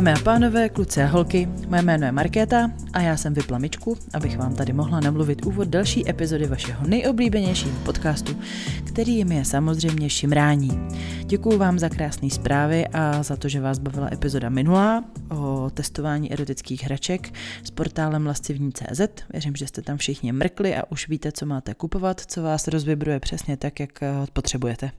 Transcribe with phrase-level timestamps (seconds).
[0.00, 3.98] Dámy a pánové, kluci a holky, moje jméno je Markéta a já jsem vypla myčku,
[4.14, 8.40] abych vám tady mohla namluvit úvod další epizody vašeho nejoblíbenějšího podcastu,
[8.84, 10.88] který mi je samozřejmě Šimrání.
[11.24, 16.32] Děkuju vám za krásné zprávy a za to, že vás bavila epizoda minulá o testování
[16.32, 17.34] erotických hraček
[17.64, 19.00] s portálem lascivní.cz.
[19.32, 23.20] Věřím, že jste tam všichni mrkli a už víte, co máte kupovat, co vás rozvibruje
[23.20, 24.90] přesně tak, jak eh, potřebujete.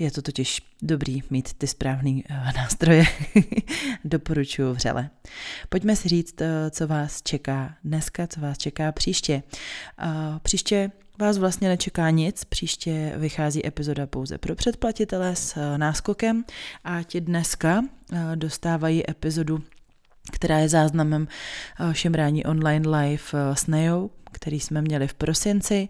[0.00, 3.04] Je to totiž dobrý mít ty správné uh, nástroje.
[4.04, 5.10] Doporučuji vřele.
[5.68, 9.42] Pojďme si říct, uh, co vás čeká dneska, co vás čeká příště.
[10.42, 16.44] Příště vás vlastně nečeká nic, příště vychází epizoda pouze pro předplatitele s náskokem
[16.84, 17.82] a ti dneska
[18.34, 19.62] dostávají epizodu
[20.32, 21.28] která je záznamem
[21.92, 23.22] šemrání online live
[23.54, 25.88] s Nejou, který jsme měli v prosinci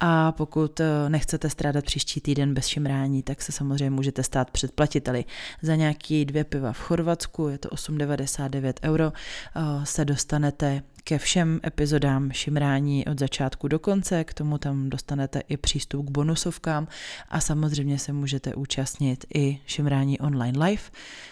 [0.00, 5.24] a pokud eh, nechcete strádat příští týden bez šimrání, tak se samozřejmě můžete stát předplatiteli.
[5.62, 11.60] Za nějaký dvě piva v Chorvatsku, je to 8,99 euro, eh, se dostanete ke všem
[11.66, 16.88] epizodám šimrání od začátku do konce, k tomu tam dostanete i přístup k bonusovkám
[17.28, 20.82] a samozřejmě se můžete účastnit i šimrání online live,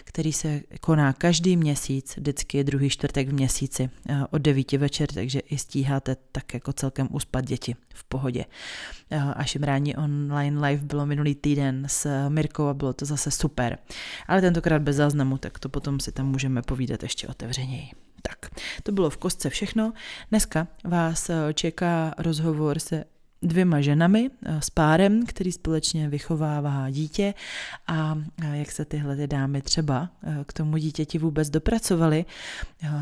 [0.03, 5.39] který se koná každý měsíc, vždycky druhý čtvrtek v měsíci eh, od 9 večer, takže
[5.39, 8.45] i stíháte tak jako celkem uspat děti v pohodě.
[9.11, 13.77] Eh, a šimrání online live bylo minulý týden s Mirkou a bylo to zase super.
[14.27, 18.12] Ale tentokrát bez záznamu, tak to potom si tam můžeme povídat ještě otevřeněji.
[18.27, 19.93] Tak, to bylo v kostce všechno.
[20.29, 23.03] Dneska vás eh, čeká rozhovor se
[23.41, 27.33] dvěma ženami, eh, s párem, který společně vychovává dítě
[27.87, 30.09] a eh, jak se tyhle ty dámy třeba
[30.45, 32.25] k tomu dítěti vůbec dopracovaly,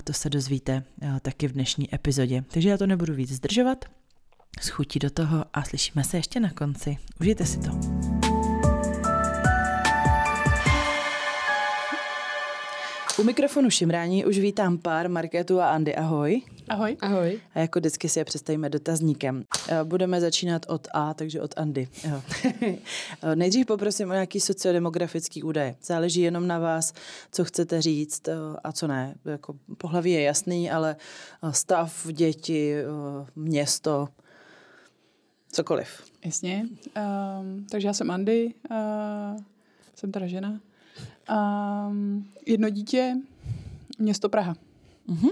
[0.03, 0.83] to se dozvíte
[1.21, 2.43] taky v dnešní epizodě.
[2.47, 3.85] Takže já to nebudu víc zdržovat,
[4.61, 6.97] schutí do toho a slyšíme se ještě na konci.
[7.19, 7.71] Užijte si to.
[13.21, 15.95] U mikrofonu Šimrání už vítám pár Marketu a Andy.
[15.95, 16.41] Ahoj.
[16.69, 16.97] Ahoj.
[17.01, 17.39] Ahoj.
[17.53, 19.43] A jako vždycky si je představíme dotazníkem.
[19.69, 21.87] Eh, budeme začínat od A, takže od Andy.
[22.05, 25.75] Eh, nejdřív poprosím o nějaký sociodemografický údaje.
[25.83, 26.93] Záleží jenom na vás,
[27.31, 28.33] co chcete říct eh,
[28.63, 29.15] a co ne.
[29.25, 30.95] Jako pohlaví je jasný, ale
[31.51, 32.75] stav, děti,
[33.35, 34.07] město,
[35.51, 36.03] cokoliv.
[36.25, 36.65] Jasně.
[37.41, 39.41] Um, takže já jsem Andy, uh,
[39.95, 40.59] jsem teda žena.
[41.29, 43.17] Um, jedno dítě,
[43.99, 44.55] město Praha.
[45.09, 45.31] Uh-huh.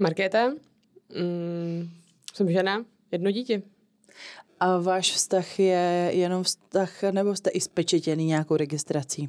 [0.00, 1.90] Markéta, mm,
[2.34, 3.62] jsem žena, jedno dítě.
[4.60, 9.28] A váš vztah je jenom vztah, nebo jste i spečetěný nějakou registrací?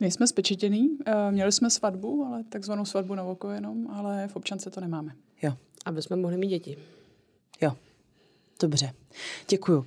[0.00, 0.96] Nejsme spečetěný, uh,
[1.30, 5.12] měli jsme svatbu, ale takzvanou svatbu na oko jenom, ale v občance to nemáme.
[5.42, 5.52] Jo.
[5.84, 6.78] Aby jsme mohli mít děti.
[7.60, 7.76] Jo.
[8.60, 8.92] Dobře,
[9.48, 9.86] děkuju.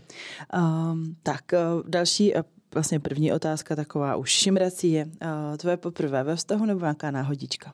[0.54, 2.34] Um, tak uh, další
[2.74, 5.10] vlastně první otázka taková už šimrací je,
[5.58, 7.74] tvoje poprvé ve vztahu nebo nějaká náhodička?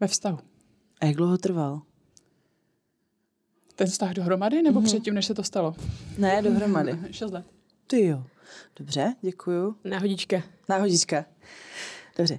[0.00, 0.38] Ve vztahu.
[1.00, 1.82] A jak dlouho trval?
[3.74, 4.84] Ten vztah dohromady nebo mm-hmm.
[4.84, 5.74] předtím, než se to stalo?
[6.18, 6.98] Ne, dohromady.
[7.10, 7.46] Šest let.
[7.86, 8.24] Ty jo.
[8.76, 9.76] Dobře, děkuju.
[9.84, 10.42] Náhodička.
[10.68, 11.24] Náhodička.
[12.18, 12.38] Dobře.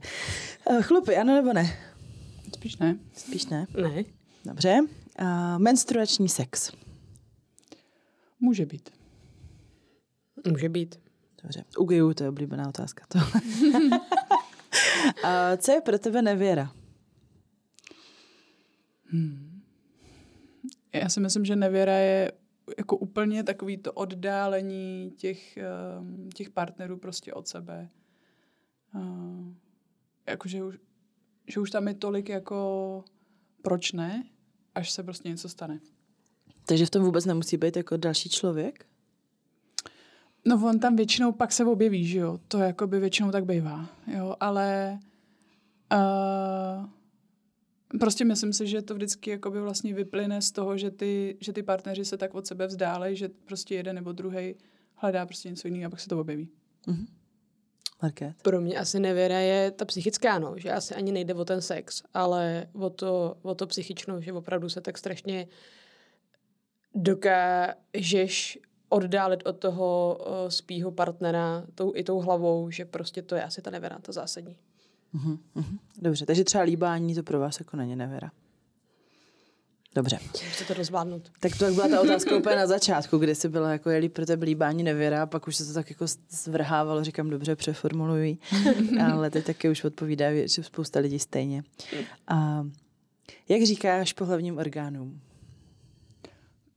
[0.81, 1.77] Chlupy, ano nebo ne?
[2.55, 2.97] Spíš ne.
[3.13, 3.67] Spíš ne?
[3.81, 4.03] Ne.
[4.45, 4.79] Dobře.
[5.21, 6.71] Uh, menstruační sex.
[8.39, 8.89] Může být.
[10.47, 10.99] Může být.
[11.47, 11.65] Dobře.
[11.77, 13.05] U gejů to je oblíbená otázka.
[13.07, 13.19] To.
[15.27, 16.71] A co je pro tebe nevěra?
[19.05, 19.61] Hmm.
[20.93, 22.31] Já si myslím, že nevěra je
[22.77, 27.89] jako úplně takový to oddálení těch, ehm, těch partnerů prostě od sebe.
[28.95, 29.53] Uh,
[30.27, 30.77] jako, že už,
[31.47, 33.03] že už tam je tolik jako
[33.61, 34.23] proč ne,
[34.75, 35.79] až se prostě něco stane.
[36.65, 38.85] Takže v tom vůbec nemusí být jako další člověk?
[40.45, 43.89] No on tam většinou pak se objeví, že jo, to jako by většinou tak bývá,
[44.17, 44.99] jo, ale
[45.93, 46.85] uh,
[47.99, 51.53] prostě myslím si, že to vždycky jako by vlastně vyplyne z toho, že ty, že
[51.53, 54.55] ty partneři se tak od sebe vzdálejí, že prostě jeden nebo druhý
[54.95, 56.49] hledá prostě něco jiného a pak se to objeví.
[56.87, 57.07] Mm-hmm.
[58.01, 58.35] Market.
[58.41, 62.03] Pro mě asi nevěra je ta psychická, no, že asi ani nejde o ten sex,
[62.13, 65.47] ale o to, o to psychičnou, že opravdu se tak strašně
[66.95, 73.43] dokážeš oddálit od toho uh, spího partnera tou, i tou hlavou, že prostě to je
[73.43, 74.57] asi ta nevěra, ta zásadní.
[75.15, 75.77] Uh-huh, uh-huh.
[76.01, 78.31] Dobře, takže třeba líbání to pro vás jako není nevěra.
[79.95, 80.19] Dobře.
[80.33, 81.31] Musíte to rozvládnout.
[81.39, 84.25] Tak to jak byla ta otázka úplně na začátku, kde jsi byla jako jelí pro
[84.25, 88.39] tebe líbání nevěra, a pak už se to tak jako zvrhávalo, říkám, dobře, přeformulují,
[89.05, 91.63] ale teď taky už odpovídá že spousta lidí stejně.
[92.27, 92.67] A
[93.49, 95.21] jak říkáš pohlavním orgánům?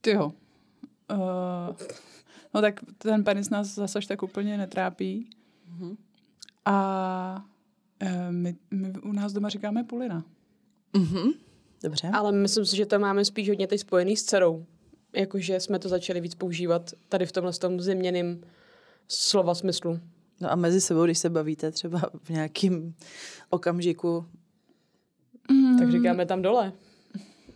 [0.00, 0.32] Ty jo.
[1.12, 1.76] Uh,
[2.54, 5.30] no tak ten penis nás zase tak úplně netrápí.
[5.70, 5.96] Mm-hmm.
[6.64, 7.44] A
[8.00, 10.24] Eh, my, my u nás doma říkáme pulina.
[10.96, 11.30] Mhm.
[11.82, 12.10] Dobře.
[12.12, 14.66] Ale myslím si, že to máme spíš hodně teď spojený s dcerou.
[15.16, 18.44] Jakože jsme to začali víc používat tady v tomhle tom změněným
[19.08, 20.00] slova smyslu.
[20.40, 22.94] No a mezi sebou, když se bavíte třeba v nějakým
[23.50, 24.26] okamžiku,
[25.50, 25.78] Mm.
[25.78, 26.72] Tak říkáme tam dole.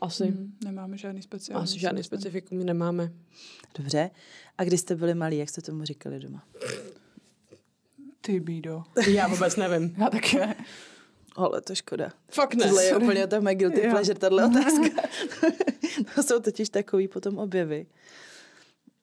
[0.05, 0.25] Asi.
[0.25, 1.65] Mm, nemáme žádný speciální.
[1.65, 3.13] Asi žádný specifikum nemáme.
[3.79, 4.11] dobře.
[4.59, 6.45] A když jste byli malí, jak jste tomu říkali doma?
[8.21, 8.83] Ty bído.
[9.07, 9.95] Já vůbec nevím.
[9.99, 10.55] Já taky ne.
[11.37, 12.11] Ale to škoda.
[12.31, 12.65] Fakt ne.
[12.65, 13.91] Tohle je úplně to mé guilty Jo.
[13.91, 15.03] pleasure, tahle otázka.
[16.15, 17.87] to jsou totiž takový potom objevy.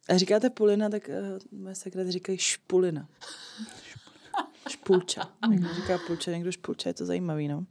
[0.10, 3.08] A říkáte pulina, tak uh, moje sekret říkají špulina.
[4.70, 5.34] Špulča.
[5.50, 7.66] Někdo říká pulča, někdo špulča, je to zajímavý, no.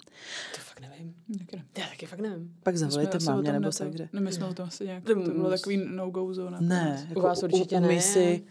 [0.80, 1.14] Fakt nevím.
[1.38, 1.64] Taky ne.
[1.78, 2.56] Já taky fakt nevím.
[2.62, 4.08] Pak zavolejte mámě nebo neto- sekře.
[4.12, 6.60] Ne, my jsme o tom asi nějak, To bylo takový no-go zóna.
[6.60, 8.02] Ne, jako vás určitě umyj ne.
[8.02, 8.44] si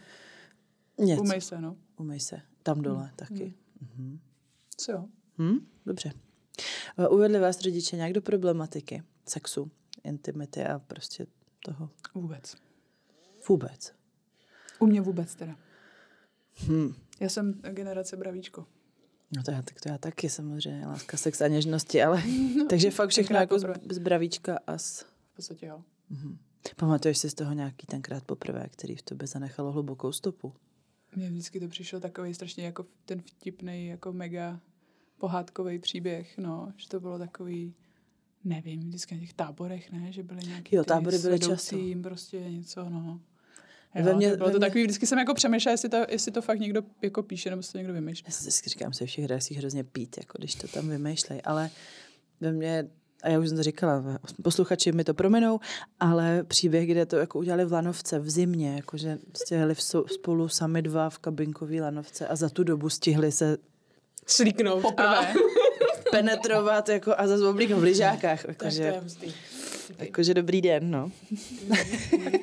[0.98, 1.22] něco.
[1.22, 1.76] Umej se, no.
[1.98, 2.42] Umyj se.
[2.64, 3.54] Tam dole taky.
[4.78, 5.06] Co jo?
[5.38, 5.58] Hm?
[5.86, 6.12] Dobře.
[6.98, 9.72] Eh, Uvedli vás rodiče nějak do problematiky sexu,
[10.04, 11.26] intimity a prostě
[11.66, 12.56] toho Vůbec.
[13.50, 13.94] vůbec.
[14.80, 15.56] U mě vůbec teda.
[16.68, 16.94] Hm.
[17.20, 18.66] Já jsem generace bravíčko.
[19.36, 22.24] No to já, tak to já taky samozřejmě, láska, sex a něžnosti, ale
[22.70, 23.86] takže fakt všechno jako z, poprvé.
[23.94, 25.02] z bravíčka a s...
[25.02, 25.84] V podstatě jo.
[26.76, 30.54] Pamatuješ si z toho nějaký tenkrát poprvé, který v tobě zanechalo hlubokou stopu?
[31.16, 34.60] Mně vždycky to přišlo takový strašně jako ten vtipný, jako mega
[35.18, 37.76] pohádkový příběh, no, že to bylo takový,
[38.44, 41.78] nevím, vždycky na těch táborech, ne, že byly nějaký Jo, tábory byly často.
[42.02, 43.22] prostě něco, no.
[43.96, 46.32] Ve Jo, to bylo ve to mně- takový, vždycky jsem jako přemýšlela, jestli to, jestli
[46.32, 48.24] to fakt někdo jako píše, nebo si to někdo vymýšlí.
[48.28, 51.42] Já si vždycky říkám se všech hrách si hrozně pít, jako když to tam vymýšlej,
[51.46, 51.70] ale
[52.42, 52.88] ve mně,
[53.24, 54.04] a já už jsem to říkala,
[54.44, 55.60] posluchači mi to prominou,
[56.00, 60.08] ale příběh, kde to jako udělali v lanovce v zimě, jakože prostě jeli v, sou-
[60.08, 63.58] spolu sami dva v kabinkový lanovce a za tu dobu stihli se
[64.28, 64.82] Slíknout.
[64.82, 65.34] Poprvé.
[66.12, 69.34] penetrovat jako a zase oblík v lyžákách, Tak to je jakože, hustý.
[70.00, 71.12] Jakože dobrý den, no.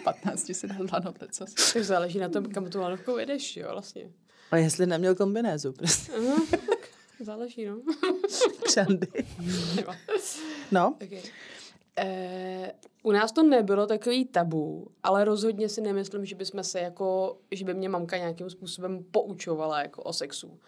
[0.05, 4.11] 15 si dal lanot, co Tak záleží na tom, kam tu lanovkou jedeš, jo, vlastně.
[4.51, 6.13] A jestli neměl kombinézu, prostě
[6.61, 7.81] tak záleží, no.
[9.77, 9.97] Nema.
[10.73, 11.23] No, Okay.
[11.99, 12.73] Eh,
[13.03, 17.65] u nás to nebylo takový tabu, ale rozhodně si nemyslím, že bychom se jako, že
[17.65, 20.61] by mě mamka nějakým způsobem poučovala jako o sexu.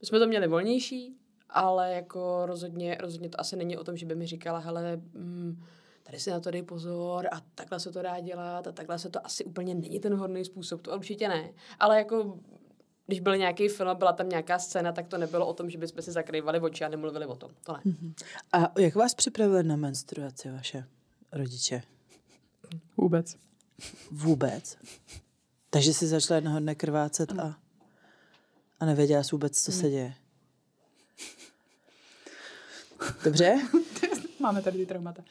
[0.00, 1.16] My jsme to měli volnější,
[1.50, 5.62] ale jako rozhodně, rozhodně to asi není o tom, že by mi říkala, hele, mm,
[6.06, 9.10] tady si na to dej pozor a takhle se to dá dělat a takhle se
[9.10, 11.50] to asi úplně není ten hodný způsob, to určitě ne.
[11.80, 12.38] Ale jako
[13.06, 15.78] když byl nějaký film a byla tam nějaká scéna, tak to nebylo o tom, že
[15.78, 17.50] bychom si zakrývali oči a nemluvili o tom.
[17.64, 17.82] To ne.
[18.52, 20.84] a jak vás připravili na menstruaci vaše
[21.32, 21.82] rodiče?
[22.96, 23.36] Vůbec.
[24.10, 24.76] Vůbec?
[25.70, 27.56] Takže si začala jednoho dne krvácet a,
[28.80, 30.14] a nevěděla jsi vůbec, co se děje.
[33.24, 33.58] Dobře?
[34.40, 35.22] Máme tady ty traumata.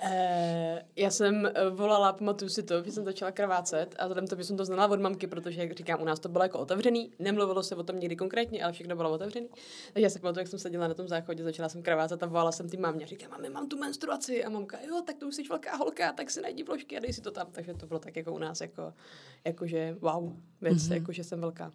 [0.00, 4.40] Eh, já jsem eh, volala, pamatuju si to, že jsem začala krvácet a vzhledem tomu,
[4.40, 7.12] že jsem to znala od mamky, protože, jak říkám, u nás to bylo jako otevřený,
[7.18, 9.48] nemluvilo se o tom někdy konkrétně, ale všechno bylo otevřený.
[9.92, 12.52] Takže já si pamatuju, jak jsem seděla na tom záchodě, začala jsem krvácet a volala
[12.52, 15.34] jsem ty mámě a říkám, mami, mám tu menstruaci a mamka, jo, tak to už
[15.34, 17.46] jsi velká holka, tak si najdi vložky a dej si to tam.
[17.52, 18.94] Takže to bylo tak jako u nás, jako,
[19.44, 20.94] jakože wow, věc, mm-hmm.
[20.94, 21.72] jako, že jsem velká.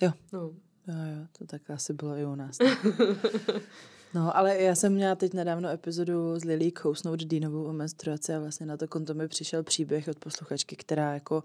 [0.00, 0.12] Jo.
[0.32, 0.40] No.
[0.88, 2.58] Jo, jo, to tak asi bylo i u nás.
[4.14, 8.38] No, ale já jsem měla teď nedávno epizodu s Lily kousnout Dýnovou o menstruaci a
[8.38, 11.44] vlastně na to konto mi přišel příběh od posluchačky, která jako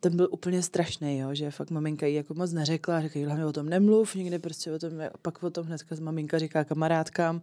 [0.00, 3.52] ten byl úplně strašný, jo, že fakt maminka jí jako moc neřekla, říkají, hlavně o
[3.52, 7.42] tom nemluv, nikdy prostě o tom, pak o tom hnedka maminka říká kamarádkám,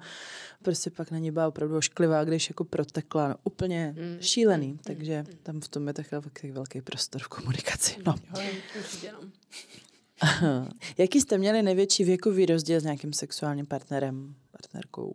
[0.64, 4.18] prostě pak na ní byla opravdu ošklivá, když jako protekla, no, úplně Mm.
[4.22, 7.96] šílený, takže tam v tom je takový velký prostor v komunikaci.
[8.06, 8.16] No.
[8.40, 8.44] Jo,
[8.80, 9.20] určitě, no.
[10.98, 15.14] Jaký jste měli největší věkový rozdíl s nějakým sexuálním partnerem, partnerkou?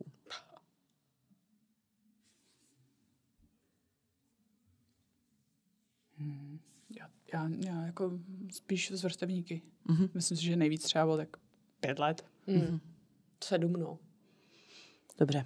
[6.91, 8.13] Já, já, já jako
[8.53, 9.63] spíš z vrstevníky.
[9.85, 10.09] Mhm.
[10.15, 11.37] Myslím si, že nejvíc třeba bylo tak
[11.81, 12.25] pět let.
[12.47, 12.81] Mm.
[13.45, 13.99] Sedm, no.
[15.19, 15.45] Dobře.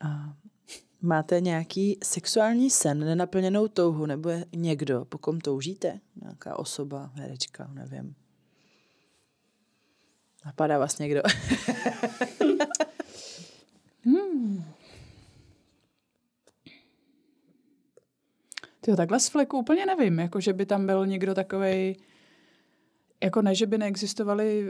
[0.00, 0.36] A
[1.00, 6.00] máte nějaký sexuální sen, nenaplněnou touhu, nebo je někdo, po kom toužíte?
[6.22, 8.14] Nějaká osoba, herečka, nevím.
[10.44, 11.22] Napadá vás někdo?
[18.80, 21.96] Tyjo, takhle z fleku úplně nevím, jako že by tam byl někdo takovej,
[23.24, 24.68] jako ne, že by neexistovali uh,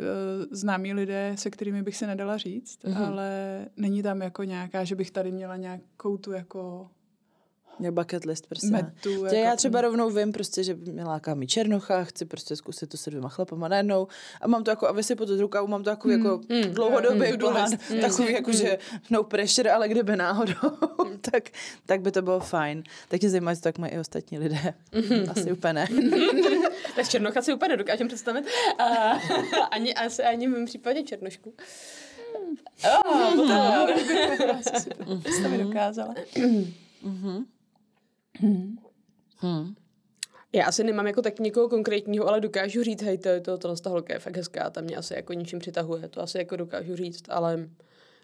[0.51, 2.95] známí lidé, se kterými bych se nedala říct, Mhm.
[2.95, 3.07] mm-hmm.
[3.07, 6.91] ale není tam jako nějaká, že bych tady měla nějakou tu jako
[7.79, 8.67] Měl bucket list prostě.
[8.67, 12.87] Metu, jako- já třeba rovnou vím prostě, že mě láká mi černocha, chci prostě zkusit
[12.91, 14.09] to se dvěma chlapama najednou
[14.41, 17.31] a mám to jako, a vysypu to z rukavu, mám to jako, jako mm, dlouhodobý
[17.31, 18.01] to-do plán, list.
[18.01, 18.79] takový jako, že
[19.11, 20.53] no pressure, ale kdyby náhodou,
[21.31, 21.49] tak,
[21.87, 22.83] tak by to bylo fajn.
[23.09, 24.75] Tak jestli to tak mají i ostatní lidé.
[25.31, 25.89] Asi úplně ne.
[26.97, 28.45] Tak černocha si úplně nedokážem představit.
[28.79, 28.85] A,
[29.71, 31.55] ani, asi ani v mém případě černošku.
[33.07, 33.87] Oh, No,
[34.49, 35.05] já jsem si to
[38.39, 38.79] představit
[39.43, 39.75] dokázala.
[40.53, 43.91] Já asi nemám jako tak někoho konkrétního, ale dokážu říct, hej, to, to, to, ta
[43.91, 47.25] holka je fakt hezká, ta mě asi jako ničím přitahuje, to asi jako dokážu říct,
[47.29, 47.69] ale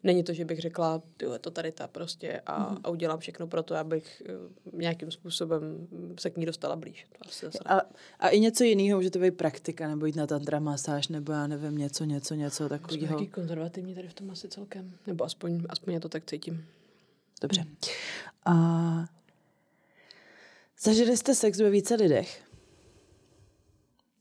[0.05, 1.03] není to, že bych řekla,
[1.33, 4.33] je to tady ta prostě a, a udělám všechno pro to, abych eh,
[4.73, 5.89] nějakým způsobem
[6.21, 7.07] se k ní dostala blíž.
[7.19, 7.59] To asi zase.
[7.67, 7.81] A,
[8.19, 11.47] a i něco jiného, může to být praktika, nebo jít na tantra masáž, nebo já
[11.47, 13.19] nevím, něco, něco, něco Jsme takového.
[13.19, 16.65] taky konzervativní tady v tom asi celkem, nebo aspoň, aspoň já to tak cítím.
[17.43, 17.65] Dobře.
[18.47, 18.55] A
[20.85, 22.45] zažili jste sex ve více lidech?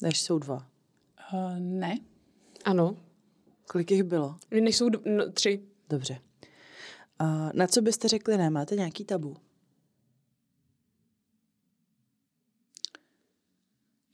[0.02, 0.68] Než jsou dva.
[1.34, 2.00] Uh, ne.
[2.66, 2.98] Ano,
[3.68, 4.38] Kolik jich bylo?
[4.62, 5.64] než jsou d- no, tři.
[5.90, 6.22] Dobře.
[7.20, 8.50] A na co byste řekli ne?
[8.50, 9.38] Máte nějaký tabu?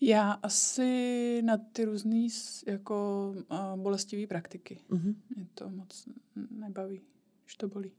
[0.01, 4.79] Já asi na ty různý s- jako uh, bolestivé praktiky.
[4.89, 5.21] Mhm.
[5.35, 6.05] Mě to moc
[6.51, 7.01] nebaví,
[7.45, 7.91] že to bolí.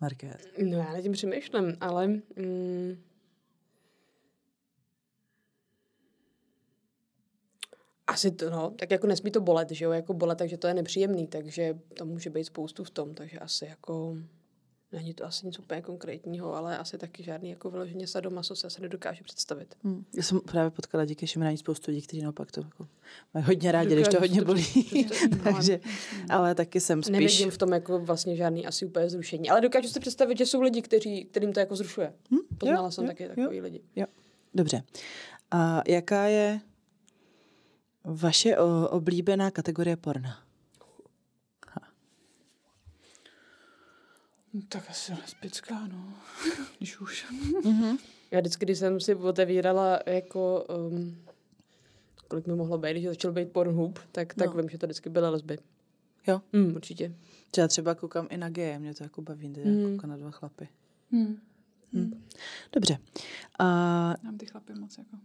[0.00, 0.48] Market.
[0.58, 2.06] No já nad tím přemýšlím, ale...
[2.06, 3.02] Mm,
[8.06, 10.74] asi to, no, tak jako nesmí to bolet, že jo, jako bolet, takže to je
[10.74, 14.16] nepříjemný, takže to může být spoustu v tom, takže asi jako,
[14.94, 18.82] není to asi nic úplně konkrétního, ale asi taky žádný jako vyloženě sadomaso se asi
[18.82, 19.74] nedokážu představit.
[19.84, 20.04] Hm.
[20.16, 22.86] Já jsem právě potkala díky šimrání spoustu lidí, kteří naopak to jako
[23.34, 24.64] mají hodně rádi, když to hodně bolí.
[25.44, 25.80] Takže,
[26.30, 27.12] ale taky jsem spíš...
[27.12, 30.60] Nevidím v tom jako vlastně žádný asi úplně zrušení, ale dokážu si představit, že jsou
[30.60, 32.12] lidi, kteří, kterým to jako zrušuje.
[32.30, 32.56] Hm?
[32.58, 33.28] Poznala Jo, jsem jo, taky jo.
[33.28, 33.80] takový lidi.
[33.96, 34.06] Jo,
[34.54, 34.82] dobře.
[35.50, 36.60] A jaká je
[38.04, 38.58] vaše
[38.90, 40.43] oblíbená kategorie porna?
[44.54, 46.12] No, tak asi lesbická, no.
[46.78, 47.26] Když už.
[48.30, 51.16] Já vždycky, když jsem si otevírala jako, um,
[52.28, 54.60] kolik mi mohlo být, když začal být Pornhub, tak, tak No.
[54.60, 55.58] vím, že to vždycky byly lesby.
[56.26, 57.14] Jo, Hmm, určitě.
[57.58, 59.54] já třeba koukám i na geje, mě to jako baví, mm.
[59.64, 59.94] Mm.
[59.96, 60.68] koukám na dva chlapy.
[61.10, 61.38] Hmm.
[62.72, 62.98] Dobře.
[63.58, 63.64] A
[64.22, 65.16] Nám ty chlapy moc jako...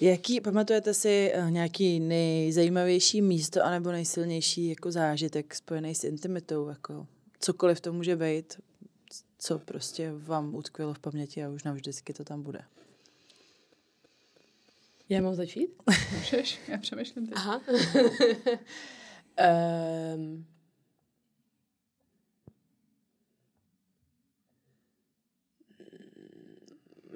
[0.00, 6.68] jaký, pamatujete si eh, nějaký nejzajímavější místo anebo nejsilnější jako zážitek spojený s intimitou?
[6.68, 7.06] Jako
[7.40, 8.60] cokoliv to může být,
[9.38, 12.60] co prostě vám utkvělo v paměti a už navždycky to tam bude.
[15.08, 15.70] Já mám začít?
[16.18, 16.60] Můžeš?
[16.68, 17.34] Já přemýšlím teď.
[17.36, 17.60] Aha.
[20.16, 20.46] um,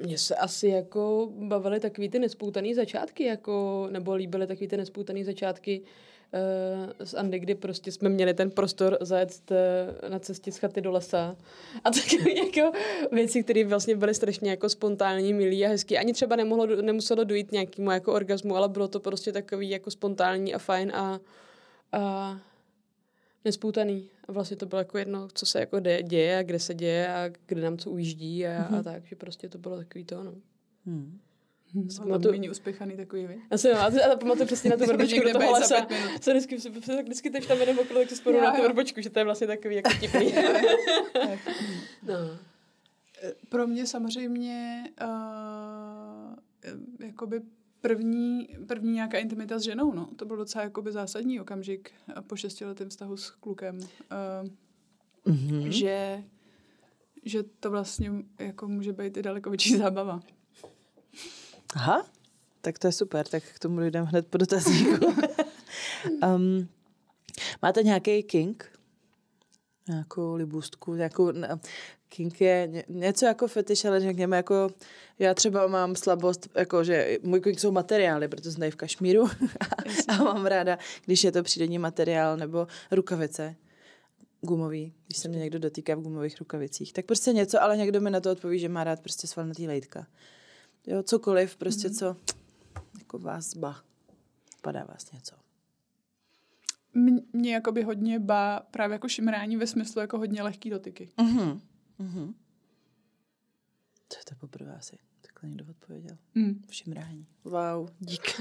[0.04, 5.24] Mně se asi jako bavily takový ty nespoutaný začátky, jako, nebo líbily takový ty nespoutaný
[5.24, 10.56] začátky uh, z Andy, kdy prostě jsme měli ten prostor zajet uh, na cestě z
[10.56, 11.36] chaty do lesa
[11.84, 12.78] a takové jako
[13.12, 15.98] věci, které vlastně byly strašně jako spontánní, milý a hezký.
[15.98, 20.54] Ani třeba nemohlo, nemuselo dojít nějakému jako orgasmu, ale bylo to prostě takový jako spontánní
[20.54, 21.20] a fajn a,
[21.92, 22.40] a
[23.44, 24.13] nespoutaný.
[24.28, 27.28] A vlastně to bylo jako jedno, co se jako děje a kde se děje a
[27.46, 28.78] kde nám co ujíždí a, mm-hmm.
[28.78, 30.34] a tak, že prostě to bylo takový to, no.
[30.86, 31.20] Hmm.
[31.90, 33.38] Si No, pamatuju- méně uspěchaný takový, vy.
[33.50, 35.86] Já si pamatuju, ale pamatuju přesně na tu vrbočku do toho lesa.
[36.20, 39.00] Co vždycky, se, se, vždycky teď tam jdem okolo, tak si sporu na tu vrbočku,
[39.00, 40.32] že to je vlastně takový jako tipný.
[41.12, 41.38] Tak.
[42.02, 42.14] no.
[43.48, 46.34] Pro mě samozřejmě uh,
[47.06, 47.40] jakoby
[47.88, 50.08] první, první nějaká intimita s ženou, no.
[50.16, 53.78] To byl docela jakoby zásadní okamžik eh, po šestiletém vztahu s klukem.
[53.78, 54.48] Uh,
[55.26, 55.68] Mm-hmm.
[55.68, 56.22] že,
[57.24, 60.20] že to vlastně jako může být i daleko větší zábava.
[61.74, 62.06] Aha,
[62.60, 65.06] tak to je super, tak k tomu jdem hned po dotazníku.
[66.36, 66.68] um,
[67.62, 68.78] máte nějaký kink?
[69.88, 70.94] Nějakou libůstku?
[70.94, 71.48] Nějakou, ne,
[72.16, 74.70] kink je ně, něco jako fetiš, ale řekněme jako,
[75.18, 79.26] já třeba mám slabost, jako že můj kink jsou materiály, protože jsem tady v Kašmíru
[80.08, 83.56] a mám ráda, když je to přírodní materiál nebo rukavice
[84.40, 86.92] gumový, když se mě někdo dotýká v gumových rukavicích.
[86.92, 90.06] Tak prostě něco, ale někdo mi na to odpoví, že má rád prostě svalnatý lejtka.
[90.86, 91.98] Jo, cokoliv, prostě mm-hmm.
[91.98, 92.16] co
[92.98, 93.76] jako vás zba.
[94.62, 95.36] Padá vás něco.
[96.94, 101.10] Mě, mě jakoby hodně bá právě jako šimrání ve smyslu jako hodně lehký dotyky.
[101.20, 101.60] Mhm.
[101.98, 102.34] Mhm.
[104.08, 104.98] Co je to poprvé asi?
[105.20, 106.16] Takhle někdo odpověděl.
[106.34, 106.62] Mm.
[106.68, 107.26] V šimrání.
[107.44, 108.40] Wow, dík.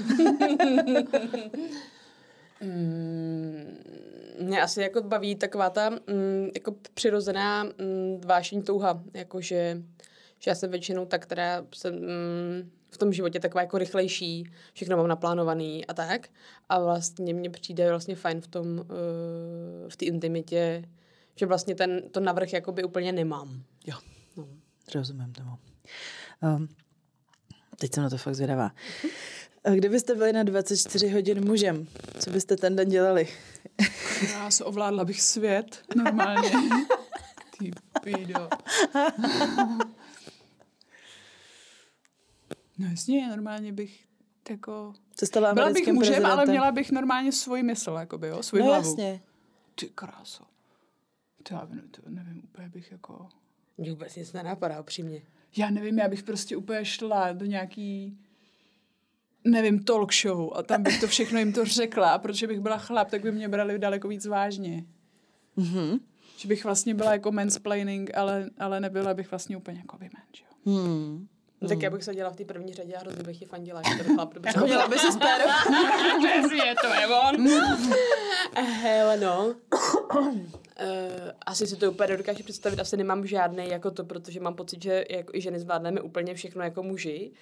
[2.60, 3.78] Mm,
[4.40, 9.82] mě asi jako baví taková ta mm, jako přirozená mm, vášení touha, jakože
[10.44, 14.96] že já jsem většinou ta, která jsem mm, v tom životě taková jako rychlejší, všechno
[14.96, 16.28] mám naplánovaný a tak.
[16.68, 18.84] A vlastně mně přijde vlastně fajn v tom, uh,
[19.88, 20.84] v té intimitě,
[21.36, 23.62] že vlastně ten, to navrh jakoby úplně nemám.
[23.86, 23.96] Jo,
[24.36, 24.48] no.
[24.94, 25.58] rozumím tomu.
[26.42, 26.68] Um,
[27.78, 28.70] teď jsem na to fakt zvědavá.
[29.74, 31.86] Kdybyste byli na 24 hodin mužem,
[32.18, 33.28] co byste ten den dělali?
[34.32, 36.50] Já se ovládla bych svět normálně.
[37.58, 37.70] Ty
[38.02, 38.48] pído.
[42.78, 44.04] No jasně, normálně bych
[44.50, 44.94] jako...
[45.16, 46.30] Co stala Byla bych mužem, prezidentem?
[46.30, 48.88] ale měla bych normálně svůj mysl, jakoby, jo, svůj no, hlavu.
[48.88, 49.22] jasně.
[49.74, 50.44] Ty kráso.
[51.48, 53.28] To já nevím, to nevím, úplně bych jako...
[53.78, 55.22] Mě vůbec nic nenapadá, upřímně.
[55.56, 58.18] Já nevím, já bych prostě úplně šla do nějaký
[59.44, 62.78] nevím, talk show a tam bych to všechno jim to řekla a protože bych byla
[62.78, 64.84] chlap, tak by mě brali daleko víc vážně.
[65.58, 66.00] Mm-hmm.
[66.36, 70.44] Že bych vlastně byla jako mansplaining, ale, ale nebyla bych vlastně úplně jako women, že
[70.44, 70.72] jo.
[70.72, 71.28] Hmm.
[71.64, 74.04] No, tak já bych seděla v té první řadě a hrozně bych ji fandila, že
[74.04, 74.52] ten chlap dobře.
[74.58, 75.50] Chodila by si s pérou.
[76.54, 77.48] je, to je on.
[78.82, 79.54] Hele no.
[79.74, 84.82] Uh, asi si to úplně nedokážu představit, asi nemám žádný jako to, protože mám pocit,
[84.82, 87.32] že jako i ženy zvládneme úplně všechno jako muži,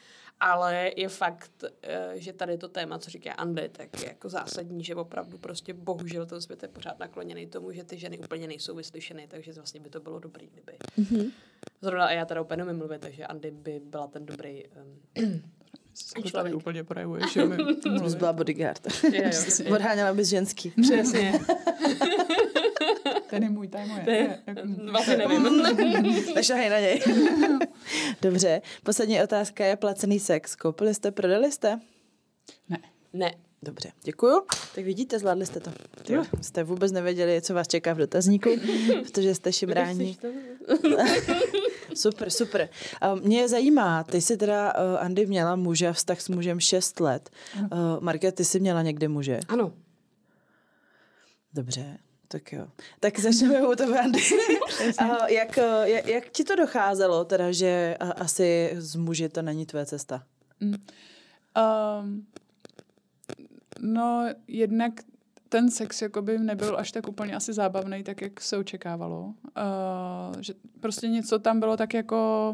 [0.40, 1.68] ale je fakt, uh,
[2.14, 6.26] že tady to téma, co říká Andy, tak je jako zásadní, že opravdu prostě bohužel
[6.26, 9.90] ten svět je pořád nakloněný tomu, že ty ženy úplně nejsou vyslyšeny, takže vlastně by
[9.90, 10.72] to bylo dobrý, kdyby.
[10.98, 11.32] Mm-hmm.
[11.82, 14.62] Zrovna a já teda úplně nemím mluvit, takže Andy by byla ten dobrý
[15.18, 15.42] um,
[16.22, 17.38] to tady úplně projevuješ,
[18.02, 18.86] Bys byla bodyguard.
[19.74, 20.72] Odháněla bys ženský.
[20.82, 21.40] Přesně.
[23.30, 24.04] Ten je můj, to je moje.
[24.06, 24.60] Je- jako-
[24.90, 25.62] Vlastně nevím.
[26.34, 27.02] Nešahej na něj.
[28.22, 30.56] Dobře, poslední otázka je placený sex.
[30.56, 31.80] Koupili jste, prodali jste?
[32.68, 32.78] Ne.
[33.12, 33.34] ne.
[33.62, 34.42] Dobře, děkuju.
[34.74, 35.70] Tak vidíte, zvládli jste to.
[36.08, 36.24] Jo.
[36.40, 38.50] Jste vůbec nevěděli, co vás čeká v dotazníku,
[39.02, 40.18] protože jste šimrání.
[41.94, 42.68] Super, super.
[43.00, 47.00] A mě zajímá, ty jsi teda, uh, Andy, měla muže a vztah s mužem 6
[47.00, 47.31] let.
[47.61, 47.68] Uh,
[48.00, 49.40] Market, ty jsi měla někde muže?
[49.48, 49.72] Ano.
[51.55, 52.66] Dobře, tak jo.
[53.00, 54.20] Tak začneme u tebe, Andy.
[55.00, 59.42] uh, jak, uh, jak, jak ti to docházelo, teda, že uh, asi z muži to
[59.42, 60.22] není tvoje cesta?
[60.61, 62.26] Um,
[63.81, 64.92] no, jednak
[65.52, 69.24] ten sex jakoby nebyl až tak úplně asi zábavný, tak jak se očekávalo.
[69.24, 72.52] Uh, že prostě něco tam bylo tak jako,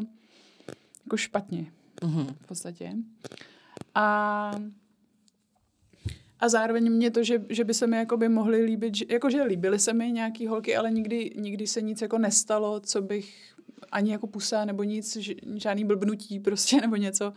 [1.05, 2.27] jako špatně Uh-huh.
[2.43, 2.93] v podstatě.
[3.95, 4.51] A
[6.39, 9.79] a zároveň mě to, že, že by se mi jakoby mohly líbit, že, jakože líbily
[9.79, 13.53] se mi nějaký holky, ale nikdy, nikdy se nic jako nestalo, co bych
[13.91, 17.33] ani jako pusa nebo nic, ž- žádný blbnutí prostě nebo něco,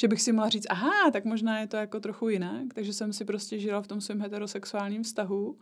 [0.00, 3.12] že bych si mohla říct, aha, tak možná je to jako trochu jinak, takže jsem
[3.12, 5.58] si prostě žila v tom svém heterosexuálním vztahu.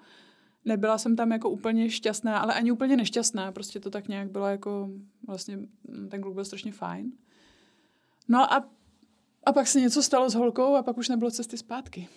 [0.65, 4.47] Nebyla jsem tam jako úplně šťastná, ale ani úplně nešťastná, prostě to tak nějak bylo
[4.47, 4.91] jako,
[5.27, 7.13] vlastně mm, ten kluk byl strašně fajn.
[8.29, 8.71] No a,
[9.47, 12.09] a pak se něco stalo s holkou a pak už nebylo cesty zpátky.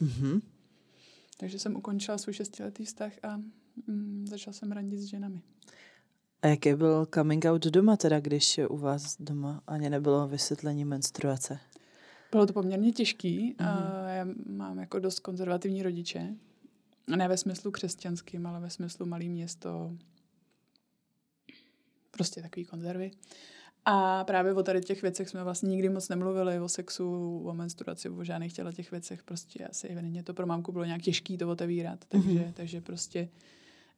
[0.00, 0.40] Uh-huh.
[1.38, 3.36] Takže jsem ukončila svůj šestiletý vztah a
[3.86, 5.42] mm, začala jsem randit s ženami.
[6.42, 11.58] A jaký byl coming out doma teda, když u vás doma ani nebylo vysvětlení menstruace?
[12.30, 13.56] Bylo to poměrně těžký.
[13.60, 13.66] Mm.
[13.66, 16.34] A já mám jako dost konzervativní rodiče.
[17.16, 19.92] Ne ve smyslu křesťanským, ale ve smyslu malý město.
[22.10, 23.10] Prostě takový konzervy.
[23.84, 28.08] A právě o tady těch věcech jsme vlastně nikdy moc nemluvili, o sexu, o menstruaci,
[28.08, 29.22] o žádných těle těch věcech.
[29.22, 32.04] Prostě asi evidentně to pro mámku bylo nějak těžký to otevírat.
[32.08, 32.52] Takže, mm-hmm.
[32.52, 33.28] takže prostě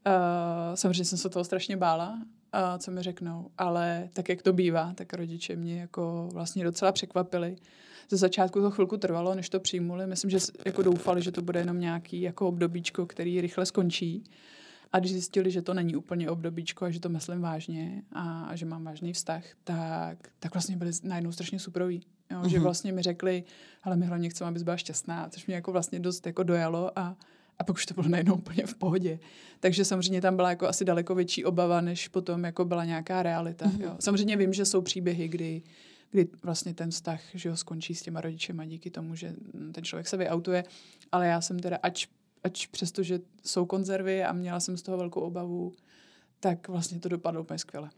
[0.06, 3.50] uh, samozřejmě jsem se toho strašně bála, uh, co mi řeknou.
[3.58, 7.56] Ale tak, jak to bývá, tak rodiče mě jako vlastně docela překvapili.
[8.10, 10.06] Ze začátku to chvilku trvalo, než to přijmuli.
[10.06, 14.24] Myslím, že jako doufali, že to bude jenom nějaký jako obdobíčko, který rychle skončí.
[14.92, 18.56] A když zjistili, že to není úplně obdobíčko a že to myslím vážně a, a
[18.56, 22.06] že mám vážný vztah, tak, tak vlastně byli najednou strašně suproví.
[22.30, 22.38] Jo?
[22.38, 22.48] Mm-hmm.
[22.48, 23.44] Že vlastně mi řekli,
[23.82, 27.16] ale my hlavně chceme, abys byla šťastná, což mě jako vlastně dost jako dojalo a,
[27.58, 29.18] a pak už to bylo najednou úplně v pohodě.
[29.60, 33.66] Takže samozřejmě tam byla jako asi daleko větší obava, než potom jako byla nějaká realita.
[33.66, 33.82] Mm-hmm.
[33.82, 33.96] Jo?
[34.00, 35.62] Samozřejmě vím, že jsou příběhy, kdy
[36.14, 39.34] kdy vlastně ten vztah že ho skončí s těma rodičema díky tomu, že
[39.72, 40.64] ten člověk se vyautuje,
[41.12, 42.06] ale já jsem teda, ač,
[42.44, 45.72] ač přesto, že jsou konzervy a měla jsem z toho velkou obavu,
[46.40, 47.90] tak vlastně to dopadlo úplně skvěle.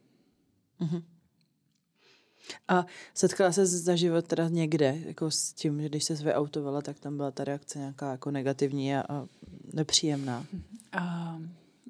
[2.69, 7.01] A setkala se za život teda někde, jako s tím, že když se vyautovala, tak
[7.01, 9.27] tam byla ta reakce nějaká jako negativní a, a
[9.73, 10.47] nepříjemná.
[10.93, 11.39] A,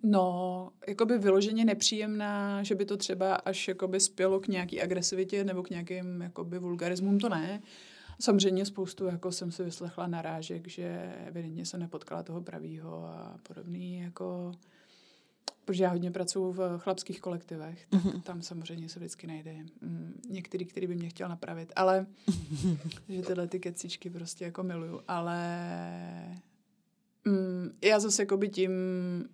[0.03, 5.63] no, jakoby vyloženě nepříjemná, že by to třeba až jakoby spělo k nějaký agresivitě nebo
[5.63, 7.63] k nějakým jakoby vulgarismům, to ne.
[8.21, 13.99] Samozřejmě spoustu jako jsem si vyslechla narážek, že evidentně se nepotkala toho pravýho a podobný
[13.99, 14.53] jako
[15.67, 18.23] protože já hodně pracuji v chlapských kolektivech, tak mm-hmm.
[18.23, 22.07] tam samozřejmě se vždycky najde mm, některý, který by mě chtěl napravit, ale
[23.09, 25.39] že tyhle ty kecičky prostě jako miluju, ale
[27.25, 28.71] mm, já zase jako by tím,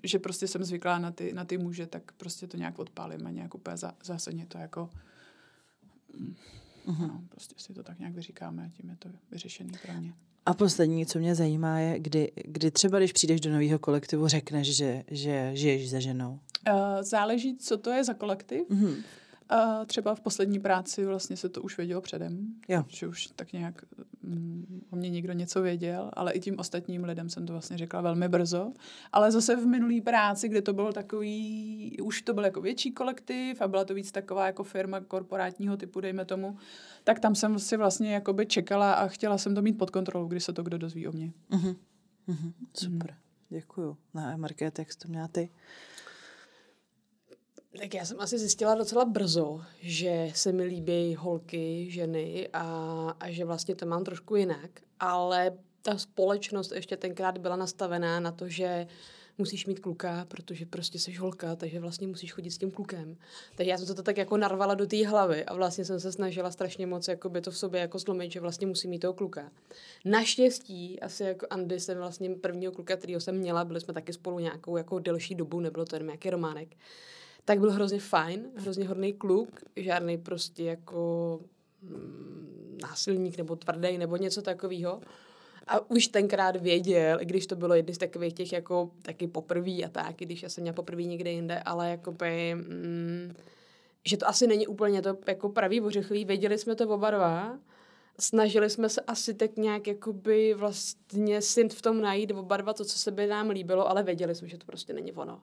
[0.02, 3.30] že prostě jsem zvyklá na ty, na ty muže, tak prostě to nějak odpálím a
[3.30, 4.90] nějak úplně za, zásadně to jako
[6.18, 6.34] mm,
[6.86, 7.08] mm-hmm.
[7.08, 10.14] no, prostě si to tak nějak vyříkáme a tím je to vyřešený pro mě.
[10.46, 14.76] A poslední, co mě zajímá, je, kdy, kdy třeba, když přijdeš do nového kolektivu, řekneš,
[14.76, 16.38] že, že žiješ se ženou?
[16.68, 18.62] Uh, záleží, co to je za kolektiv.
[18.70, 18.94] Mm-hmm.
[19.52, 22.84] Uh, třeba v poslední práci vlastně se to už vědělo předem, jo.
[22.88, 23.84] že už tak nějak
[24.22, 28.00] mm, o mě někdo něco věděl, ale i tím ostatním lidem jsem to vlastně řekla
[28.00, 28.72] velmi brzo.
[29.12, 33.62] Ale zase v minulý práci, kde to bylo takový, už to byl jako větší kolektiv
[33.62, 36.56] a byla to víc taková jako firma korporátního typu, dejme tomu,
[37.04, 40.44] tak tam jsem si vlastně jakoby čekala a chtěla jsem to mít pod kontrolou, když
[40.44, 41.32] se to kdo dozví o mě.
[41.50, 41.76] Uh-huh.
[42.28, 42.52] Uh-huh.
[42.74, 43.56] Super, uh-huh.
[43.56, 43.96] děkuju.
[44.14, 45.50] No a Markéta, jak jsi to měla ty?
[47.78, 52.64] Tak já jsem asi zjistila docela brzo, že se mi líbí holky, ženy a,
[53.20, 58.32] a že vlastně to mám trošku jinak, ale ta společnost ještě tenkrát byla nastavená na
[58.32, 58.86] to, že
[59.38, 63.16] musíš mít kluka, protože prostě jsi holka, takže vlastně musíš chodit s tím klukem.
[63.56, 66.50] Takže já jsem to tak jako narvala do té hlavy a vlastně jsem se snažila
[66.50, 69.50] strašně moc jako by to v sobě jako zlomit, že vlastně musím mít toho kluka.
[70.04, 74.38] Naštěstí, asi jako Andy jsem vlastně prvního kluka, kterého jsem měla, byli jsme taky spolu
[74.38, 76.68] nějakou jako delší dobu, nebylo to jen nějaký románek
[77.44, 81.40] tak byl hrozně fajn, hrozně hodný kluk, žádný prostě jako
[81.82, 85.00] mm, násilník nebo tvrdý nebo něco takového.
[85.66, 89.84] A už tenkrát věděl, i když to bylo jedny z takových těch jako taky poprví
[89.84, 93.34] a tak, když já jsem měla poprvé někde jinde, ale jakoby, mm,
[94.04, 97.58] že to asi není úplně to jako pravý ořechlý, věděli jsme to oba dva,
[98.20, 102.84] snažili jsme se asi tak nějak jakoby vlastně si v tom najít oba dva to,
[102.84, 105.42] co se by nám líbilo, ale věděli jsme, že to prostě není ono.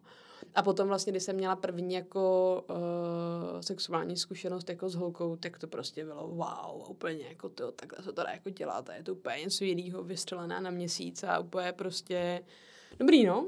[0.55, 5.59] A potom vlastně, když jsem měla první jako uh, sexuální zkušenost jako s holkou, tak
[5.59, 9.03] to prostě bylo wow, úplně jako to, takhle se to dá jako dělat a je
[9.03, 12.43] to úplně něco jiného, vystřelená na měsíc a úplně prostě
[12.99, 13.47] dobrý, no.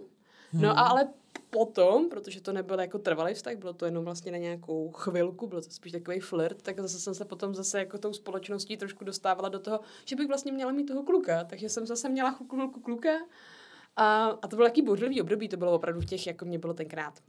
[0.53, 0.77] No hmm.
[0.77, 1.07] a ale
[1.49, 5.61] potom, protože to nebyl jako trvalý vztah, bylo to jenom vlastně na nějakou chvilku, bylo
[5.61, 9.49] to spíš takový flirt, tak zase jsem se potom zase jako tou společností trošku dostávala
[9.49, 13.09] do toho, že bych vlastně měla mít toho kluka, takže jsem zase měla chvilku kluka
[13.95, 16.73] a, a to bylo jaký bouřlivý období, to bylo opravdu v těch, jako mě bylo
[16.73, 17.19] tenkrát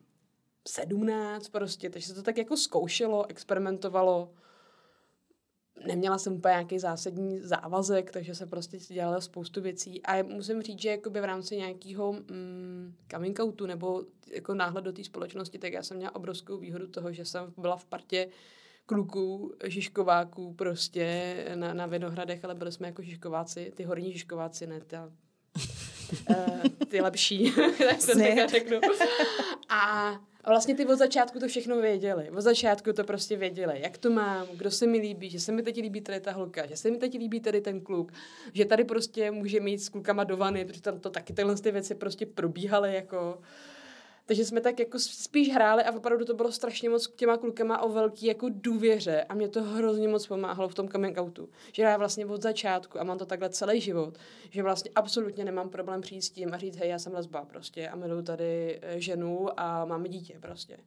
[0.69, 4.33] 17 prostě, takže se to tak jako zkoušelo, experimentovalo.
[5.87, 10.03] Neměla jsem úplně nějaký zásadní závazek, takže se prostě dělala spoustu věcí.
[10.03, 14.93] A musím říct, že jakoby v rámci nějakého mm, coming outu nebo jako náhled do
[14.93, 18.29] té společnosti, tak já jsem měla obrovskou výhodu toho, že jsem byla v partě
[18.87, 24.81] kluků, žižkováků prostě na, na Vinohradech, ale byli jsme jako žižkováci, ty horní žižkováci, ne
[24.81, 25.13] ta
[26.31, 26.37] uh,
[26.89, 28.81] ty lepší, tak se tak řeknu.
[29.69, 30.13] A
[30.47, 32.31] vlastně ty od začátku to všechno věděli.
[32.31, 35.63] Od začátku to prostě věděli, jak to mám, kdo se mi líbí, že se mi
[35.63, 38.13] teď líbí tady ta holka, že se mi teď líbí tady ten kluk,
[38.53, 41.71] že tady prostě může mít s klukama do vany, protože tam to taky tyhle ty
[41.71, 43.39] věci prostě probíhaly jako
[44.27, 47.83] takže jsme tak jako spíš hráli a opravdu to bylo strašně moc k těma klukama
[47.83, 51.49] o velký jako důvěře a mě to hrozně moc pomáhalo v tom coming outu.
[51.73, 54.19] Že já vlastně od začátku a mám to takhle celý život,
[54.51, 57.89] že vlastně absolutně nemám problém přijít s tím a říct, hej, já jsem lesba prostě
[57.89, 60.79] a miluju tady eh, ženu a máme dítě prostě.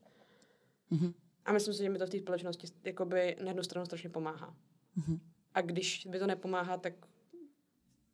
[0.91, 1.13] Mm-hmm.
[1.45, 4.55] A myslím si, že mi to v té společnosti jakoby na jednu stranu strašně pomáhá.
[4.97, 5.19] Mm-hmm.
[5.53, 6.93] A když mi to nepomáhá, tak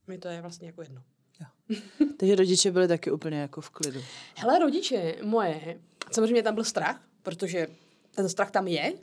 [0.08, 1.04] mi to je vlastně jako jedno.
[2.18, 4.02] Takže rodiče byli taky úplně jako v klidu.
[4.36, 5.80] Hele, rodiče moje,
[6.12, 7.68] samozřejmě tam byl strach, protože
[8.16, 8.94] ten strach tam je.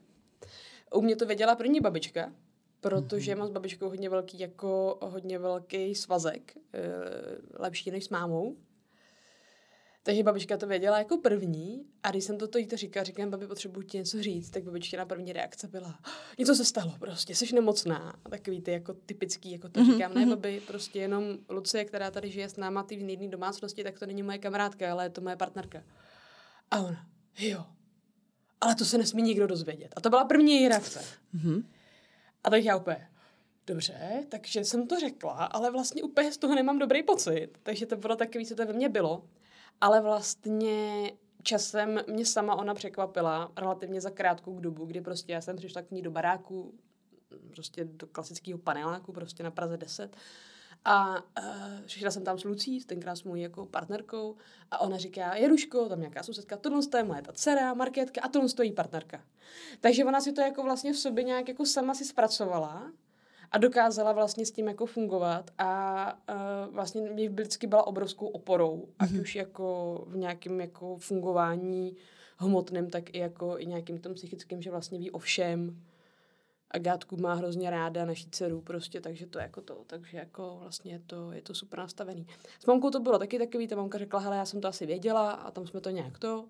[0.95, 2.33] U mě to věděla první babička,
[2.81, 3.39] protože mm-hmm.
[3.39, 6.81] mám s babičkou hodně velký, jako hodně velký svazek, e,
[7.59, 8.57] lepší než s mámou.
[10.09, 13.47] Takže babička to věděla jako první a když jsem to jí to říkala, říkám, babi,
[13.47, 15.99] potřebuji ti něco říct, tak babička na první reakce byla,
[16.39, 18.15] něco se stalo prostě, jsi nemocná.
[18.25, 19.93] A takový ty jako typický, jako to mm-hmm.
[19.93, 20.31] říkám, ne, mhm.
[20.31, 24.07] babi, prostě jenom Lucie, která tady žije s náma ty v jedné domácnosti, tak to
[24.07, 25.83] není moje kamarádka, ale je to moje partnerka.
[26.71, 27.07] A ona,
[27.39, 27.65] jo,
[28.61, 29.95] ale to se nesmí nikdo dozvědět.
[29.97, 31.05] A to byla první její reakce.
[31.35, 31.65] Mm-hmm.
[32.45, 33.09] A tak já úplně,
[33.67, 37.49] dobře, takže jsem to řekla, ale vlastně úplně z toho nemám dobrý pocit.
[37.63, 39.23] Takže to bylo takový, co to ve mně bylo.
[39.81, 41.13] Ale vlastně
[41.43, 45.91] časem mě sama ona překvapila relativně za krátkou dobu, kdy prostě já jsem přišla k
[45.91, 46.75] ní do baráku,
[47.55, 50.17] prostě do klasického paneláku, prostě na Praze 10.
[50.85, 51.25] A uh,
[51.85, 54.37] přišla jsem tam s Lucí, tenkrát s mojí jako partnerkou,
[54.71, 58.49] a ona říká, Jeruško, tam nějaká sousedka, tohle je moje ta dcera, Markétka, a tohle
[58.49, 59.25] stojí partnerka.
[59.81, 62.93] Takže ona si to jako vlastně v sobě nějak jako sama si zpracovala
[63.53, 66.13] a dokázala vlastně s tím jako fungovat a
[66.69, 69.21] uh, vlastně mě vždycky byla obrovskou oporou, ať Mhm.
[69.21, 71.97] už jako v nějakém jako fungování
[72.37, 75.83] hmotném, tak i jako i nějakým tom psychickým, že vlastně ví o všem.
[76.71, 80.93] A Gátku má hrozně ráda naší dceru prostě, takže to jako to, takže jako vlastně
[80.93, 82.27] je to, je to super nastavený.
[82.61, 85.31] S mamkou to bylo taky takový, ta mamka řekla, hele, já jsem to asi věděla
[85.31, 86.45] a tam jsme to nějak to.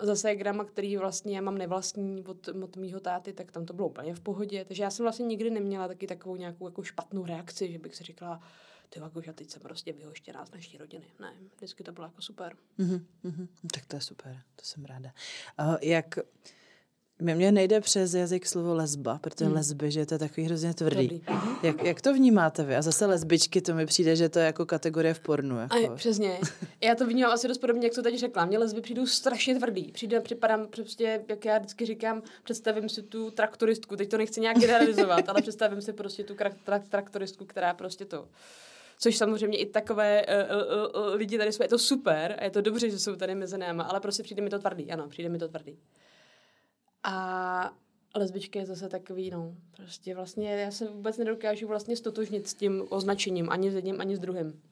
[0.00, 3.88] Zase grama, který vlastně já mám nevlastní od, od mýho táty, tak tam to bylo
[3.88, 4.64] úplně v pohodě.
[4.64, 8.04] Takže já jsem vlastně nikdy neměla taky takovou nějakou jako špatnou reakci, že bych si
[8.04, 8.40] říkala,
[8.88, 11.06] ty jako, že teď jsem prostě vyhoštěná z naší rodiny.
[11.20, 12.56] Ne, vždycky to bylo jako super.
[12.78, 13.48] Mhm, mhm.
[13.74, 15.12] Tak to je super, to jsem ráda.
[15.58, 16.18] A jak,
[17.20, 19.54] mě nejde přes jazyk slovo lesba, protože Hmm.
[19.54, 21.08] lesby, že to je takový hrozně tvrdý.
[21.08, 21.22] Tvrdý.
[21.62, 22.76] Jak, jak to vnímáte vy?
[22.76, 25.58] A zase lesbičky, to mi přijde, že to je jako kategorie v pornu.
[25.58, 25.92] Jako.
[25.92, 26.38] A přesně.
[26.80, 28.44] Já to vnímám asi dost podobně, jak to teď řekla.
[28.44, 29.92] Mně lesby přijdou strašně tvrdý.
[29.92, 33.96] Přijde, připadám prostě, jak já vždycky říkám, představím si tu traktoristku.
[33.96, 38.04] Teď to nechci nějak generalizovat, ale představím si prostě tu krak, trak, traktoristku, která prostě
[38.04, 38.28] to
[39.00, 42.50] Což samozřejmě i takové uh, uh, uh, lidi tady jsou, je to super a je
[42.50, 45.28] to dobře, že jsou tady mezi náma, ale prostě přijde mi to tvrdý, ano, přijde
[45.28, 45.78] mi to tvrdý.
[47.02, 47.76] A
[48.14, 52.84] lesbička je zase takový, no, prostě vlastně já se vůbec nedokážu vlastně stotožnit s tím
[52.88, 54.62] označením, ani s jedním, ani s druhým.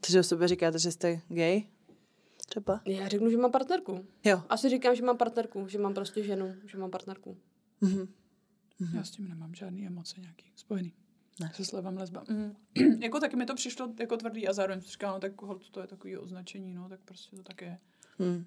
[0.00, 1.62] Takže o sobě říkáte, že jste gay?
[2.46, 2.80] Třeba?
[2.86, 4.06] Já řeknu, že mám partnerku.
[4.24, 4.42] Jo.
[4.48, 7.36] Asi říkám, že mám partnerku, že mám prostě ženu, že mám partnerku.
[7.80, 8.08] Mhm.
[8.94, 10.92] Já s tím nemám žádný emoce nějaký spojený.
[11.40, 11.52] Ne.
[11.54, 12.24] Se slovem lesba.
[12.28, 12.56] Mm.
[13.02, 15.80] jako taky mi to přišlo jako tvrdý a zároveň jsem říkala, no tak holt, to
[15.80, 17.78] je takový označení, no tak prostě to tak je.
[18.18, 18.44] Hmm.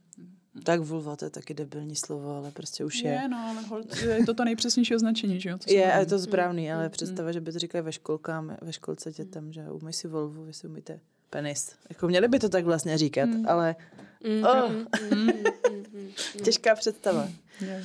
[0.63, 3.11] Tak vulva, to je taky debilní slovo, ale prostě už je.
[3.11, 5.57] Je, no, ale holt, je to to nejpřesnější označení, že jo?
[5.57, 6.89] To Je, a je to správný, ale Mm.
[6.89, 10.53] představa, že by to říkali ve školkám, ve školce dětem, že umyj si volvu, vy
[10.53, 10.99] si umíte
[11.29, 11.71] penis.
[11.89, 13.45] Jako měli by to tak vlastně říkat, Mm.
[13.49, 13.75] ale
[14.23, 14.71] Mm, Oh.
[14.71, 14.77] mm,
[15.11, 15.33] mm, mm,
[15.71, 16.09] mm, mm.
[16.43, 17.29] těžká představa.
[17.61, 17.83] Je.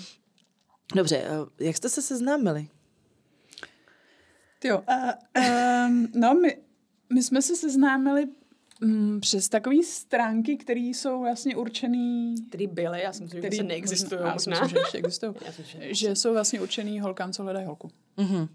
[0.95, 2.69] Dobře, a jak jste se seznámili?
[4.65, 5.15] Jo, a,
[5.87, 6.59] um, no my,
[7.15, 8.29] my jsme se seznámili
[8.83, 12.35] um, přes takové stránky, které jsou vlastně určený...
[12.49, 14.99] Který byly, já si myslím, že který se neexistují možná, já si myslím, že ještě
[14.99, 15.35] existují.
[15.59, 17.91] Že- že jsou vlastně určený holkám, co hledají holku.
[18.17, 18.49] Mhm.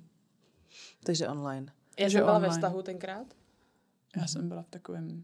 [1.04, 1.72] Takže online.
[2.00, 2.54] Já že jsem byla ve online.
[2.62, 3.28] vztahu tenkrát.
[4.18, 5.24] Já jsem byla v takovém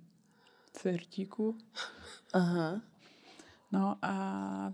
[0.77, 1.57] flirtíku.
[2.33, 2.81] Aha.
[3.71, 4.11] No a,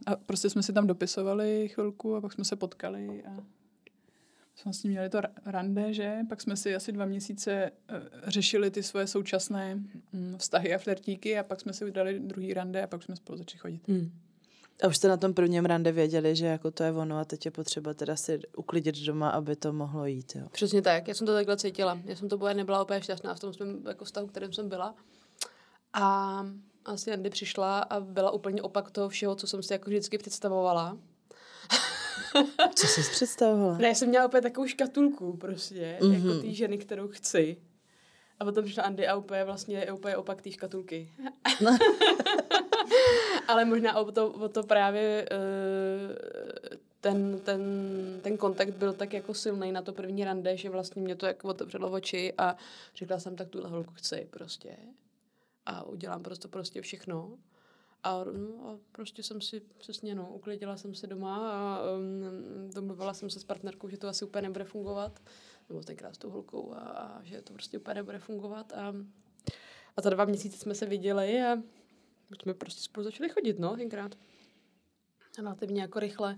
[0.05, 3.37] a prostě jsme si tam dopisovali chvilku a pak jsme se potkali a
[4.57, 6.17] jsme s ním měli to ra- rande, že?
[6.29, 7.71] Pak jsme si asi dva měsíce eh,
[8.27, 12.83] řešili ty svoje současné mm, vztahy a flirtíky a pak jsme si udali druhý rande
[12.83, 13.87] a pak jsme spolu začali chodit.
[13.87, 14.11] Mm.
[14.83, 17.45] A už jste na tom prvním rande věděli, že jako to je ono a teď
[17.45, 20.47] je potřeba teda si uklidit doma, aby to mohlo jít, jo.
[20.51, 21.99] Přesně tak, já jsem to takhle cítila.
[22.05, 24.95] Já jsem to byla, nebyla úplně šťastná v tom svém jako vztahu, kterým jsem byla.
[25.93, 26.45] A
[26.85, 30.97] asi Andy přišla a byla úplně opak toho všeho, co jsem si jako vždycky představovala.
[32.75, 33.77] Co jsi představovala?
[33.77, 36.13] Ne, já jsem měla úplně takovou škatulku prostě, mm-hmm.
[36.13, 37.57] jako té ženy, kterou chci.
[38.39, 41.11] A potom přišla Andy a úplně vlastně je úplně opak té škatulky.
[43.47, 47.61] Ale možná o to, o to právě uh, ten, ten,
[48.21, 51.47] ten kontakt byl tak jako silný na to první rande, že vlastně mě to jako
[51.47, 52.55] otevřelo oči a
[52.95, 54.77] řekla jsem, tak tuhle holku chci prostě.
[55.65, 57.37] A udělám prostě prostě všechno.
[58.03, 63.13] A, no, a prostě jsem si přesně, no, uklidila jsem se doma a um, domluvila
[63.13, 65.19] jsem se s partnerkou, že to asi úplně nebude fungovat.
[65.69, 68.73] Nebo tenkrát s tou holkou a, a že to prostě úplně nebude fungovat.
[68.73, 68.93] A,
[69.97, 71.57] a za dva měsíce jsme se viděli a
[72.41, 74.17] jsme prostě spolu začali chodit, no, tenkrát.
[75.37, 76.37] Relativně jako rychle.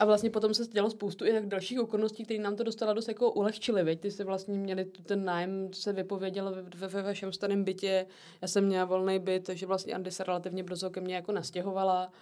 [0.00, 3.08] A vlastně potom se dělo spoustu i tak dalších okolností, které nám to dostala dost
[3.08, 4.00] jako ulehčily, veď?
[4.00, 8.06] Ty jste vlastně měli tu- ten nájem, se vypověděl ve, ve, vašem starém bytě,
[8.42, 12.12] já jsem měla volný byt, takže vlastně Andy se relativně brzo ke mně jako nastěhovala.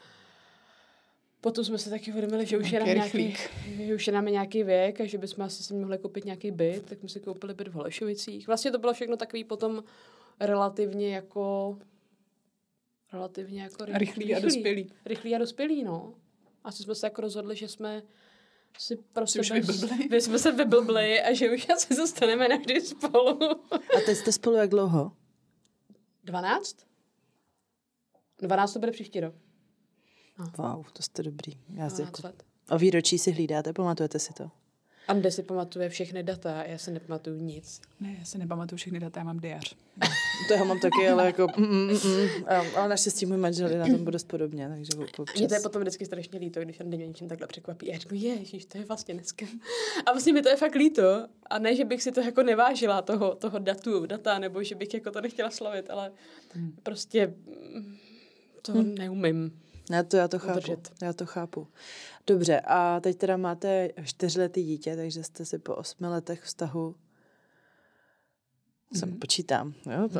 [1.40, 3.18] Potom jsme se taky uvědomili, že už je, nám Nějaký
[3.86, 6.84] že už je nám nějaký věk a že bychom asi si mohli koupit nějaký byt,
[6.86, 8.46] tak jsme si koupili byt v Holešovicích.
[8.46, 9.84] Vlastně to bylo všechno takový potom
[10.40, 11.78] relativně jako
[13.12, 14.86] relativně jako ry- Rychlý a dospělý.
[15.06, 16.14] Rychlý a dospělý, no.
[16.68, 18.02] Asi jsme se jako rozhodli, že jsme
[18.78, 20.08] si pro Si už vyblbli.
[20.10, 23.38] My jsme se vyblbli a že už asi zůstaneme navždy spolu.
[23.72, 25.12] A teď jste spolu jak dlouho?
[26.24, 26.76] 12?
[28.42, 29.34] 12 to bude příští rok.
[30.58, 31.52] Wow, to jste dobrý.
[31.74, 32.26] Já si 12 jako...
[32.26, 32.42] let.
[32.68, 34.50] A výročí si hlídáte, pamatujete si to?
[35.08, 37.80] Andy si pamatuje všechny data a já si nepamatuju nic.
[38.00, 39.76] Ne, já si nepamatuju všechny data, já mám diář.
[40.48, 41.46] To já mám taky, ale jako...
[41.56, 42.28] Mm, mm, mm.
[42.46, 45.36] A- Ale naštěstí můj manžel je na tom bude dost podobně, takže občas...
[45.38, 47.86] Mně to je potom vždycky strašně líto, když Andy mě něčím takhle překvapí.
[47.86, 49.46] Já řeknu, ježiš, to je vlastně dneska.
[50.06, 51.26] A vlastně mi to je fakt líto.
[51.50, 54.94] A ne, že bych si to jako nevážila, toho, toho datu, data, nebo že bych
[54.94, 56.12] jako to nechtěla slavit, ale
[56.82, 57.34] prostě
[57.74, 57.96] mm,
[58.62, 58.94] To hm.
[58.98, 59.60] neumím.
[59.90, 60.58] Já to, já to chápu.
[60.58, 60.90] Udržet.
[61.02, 61.66] Já to chápu.
[62.26, 66.94] Dobře, a teď teda máte čtyřletý dítě, takže jste si po osmi letech vztahu
[68.92, 69.18] jsem mm.
[69.18, 70.18] počítám, jo, to,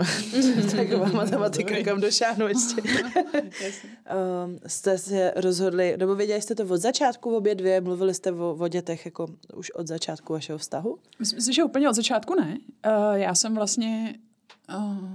[0.71, 2.83] to taková matematika, kam došáhnu ještě.
[2.83, 8.57] um, jste se rozhodli, nebo věděli jste to od začátku obě dvě, mluvili jste o,
[8.61, 10.99] o dětech jako už od začátku vašeho vztahu?
[11.19, 12.59] Myslím, že úplně od začátku ne.
[12.87, 14.15] Uh, já jsem vlastně
[14.75, 15.09] uh,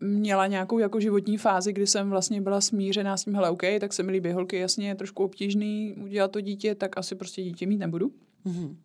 [0.00, 3.92] měla nějakou jako životní fázi, kdy jsem vlastně byla smířená s tím, hele, OK, tak
[3.92, 7.66] se mi líbí holky, jasně, je trošku obtížný udělat to dítě, tak asi prostě dítě
[7.66, 8.12] mít nebudu.
[8.46, 8.76] Mm-hmm.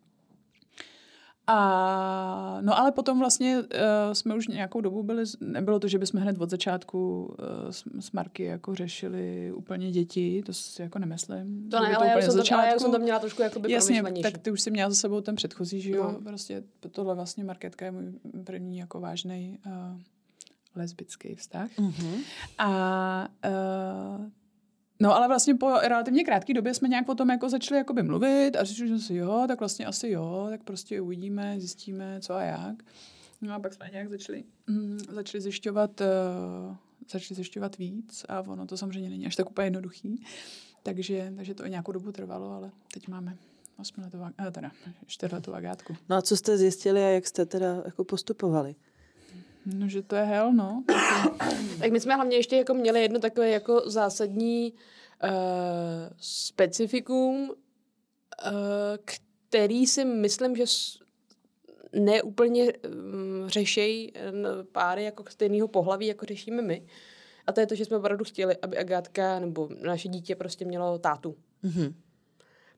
[1.46, 3.66] A, no ale potom vlastně uh,
[4.12, 8.12] jsme už nějakou dobu byli, nebylo to, že bychom hned od začátku uh, s, s
[8.12, 11.68] Marky jako řešili úplně děti, to si jako nemyslím.
[11.70, 14.02] To ne, ale, já jsem to, ale já jsem to měla trošku jako by Jasně,
[14.22, 16.20] tak ty už si měla za sebou ten předchozí, že jo, no.
[16.20, 18.12] prostě tohle vlastně Marketka je můj
[18.44, 19.72] první jako vážný uh,
[20.76, 21.70] lesbický vztah.
[21.78, 22.18] Mm-hmm.
[22.58, 23.28] A
[24.18, 24.26] uh,
[25.02, 28.56] No ale vlastně po relativně krátké době jsme nějak o tom jako začali jakoby mluvit
[28.56, 32.42] a říkali jsme si, jo, tak vlastně asi jo, tak prostě uvidíme, zjistíme, co a
[32.42, 32.82] jak.
[33.40, 36.76] No a pak jsme nějak začali, mm, začali zjišťovat, uh,
[37.12, 40.24] začali zjišťovat víc a ono to samozřejmě není až tak úplně jednoduchý.
[40.82, 43.36] Takže, takže to i nějakou dobu trvalo, ale teď máme
[43.78, 44.70] osmiletou, eh, teda
[45.06, 45.96] čtyřletou agátku.
[46.08, 48.74] No a co jste zjistili a jak jste teda jako postupovali?
[49.66, 50.84] No, že to je hell, no.
[51.80, 55.30] tak my jsme hlavně ještě jako měli jedno takové jako zásadní uh,
[56.16, 57.54] specifikum, uh,
[59.04, 60.64] který si myslím, že
[61.92, 64.12] neúplně um, řešejí
[64.72, 66.86] páry jako stejného pohlaví, jako řešíme my.
[67.46, 70.98] A to je to, že jsme opravdu chtěli, aby Agátka nebo naše dítě prostě mělo
[70.98, 71.36] tátu.
[71.64, 71.94] Mm-hmm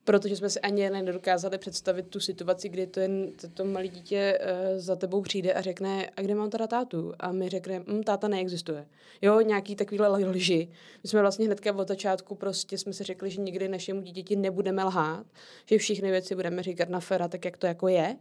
[0.04, 4.38] protože jsme si ani nedokázali představit tu situaci, kdy to, jen, to, to malé dítě
[4.40, 7.12] uh, za tebou přijde a řekne, a kde mám teda tátu?
[7.20, 8.86] A my řekneme, hm, táta neexistuje.
[9.22, 10.68] Jo, nějaký takovýhle lži.
[11.02, 14.84] My jsme vlastně hnedka od začátku prostě jsme si řekli, že nikdy našemu dítěti nebudeme
[14.84, 15.26] lhát,
[15.66, 18.16] že všechny věci budeme říkat na fera, tak jak to jako je.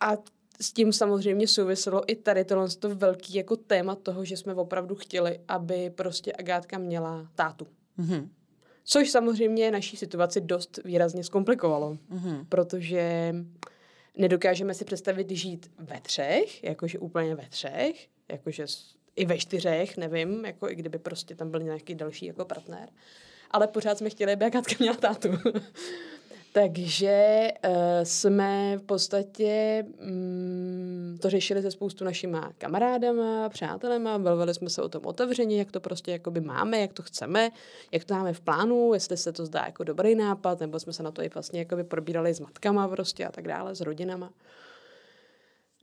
[0.00, 0.16] A
[0.60, 4.94] s tím samozřejmě souviselo i tady tohle to velký jako téma toho, že jsme opravdu
[4.94, 7.66] chtěli, aby prostě Agátka měla tátu.
[7.98, 8.28] Mm-hmm.
[8.84, 12.46] Což samozřejmě naší situaci dost výrazně zkomplikovalo, mm-hmm.
[12.48, 13.34] protože
[14.16, 18.64] nedokážeme si představit žít ve třech, jakože úplně ve třech, jakože
[19.16, 22.88] i ve čtyřech, nevím, jako i kdyby prostě tam byl nějaký další jako partner.
[23.50, 25.28] Ale pořád jsme chtěli, aby Katka měla tátu.
[26.52, 34.70] Takže uh, jsme v podstatě um, to řešili se spoustu našima kamarádama, přátelema, bavili jsme
[34.70, 37.50] se o tom otevřeně, jak to prostě jakoby máme, jak to chceme,
[37.92, 41.02] jak to máme v plánu, jestli se to zdá jako dobrý nápad, nebo jsme se
[41.02, 44.30] na to i vlastně jakoby probírali s matkama prostě a tak dále, s rodinama.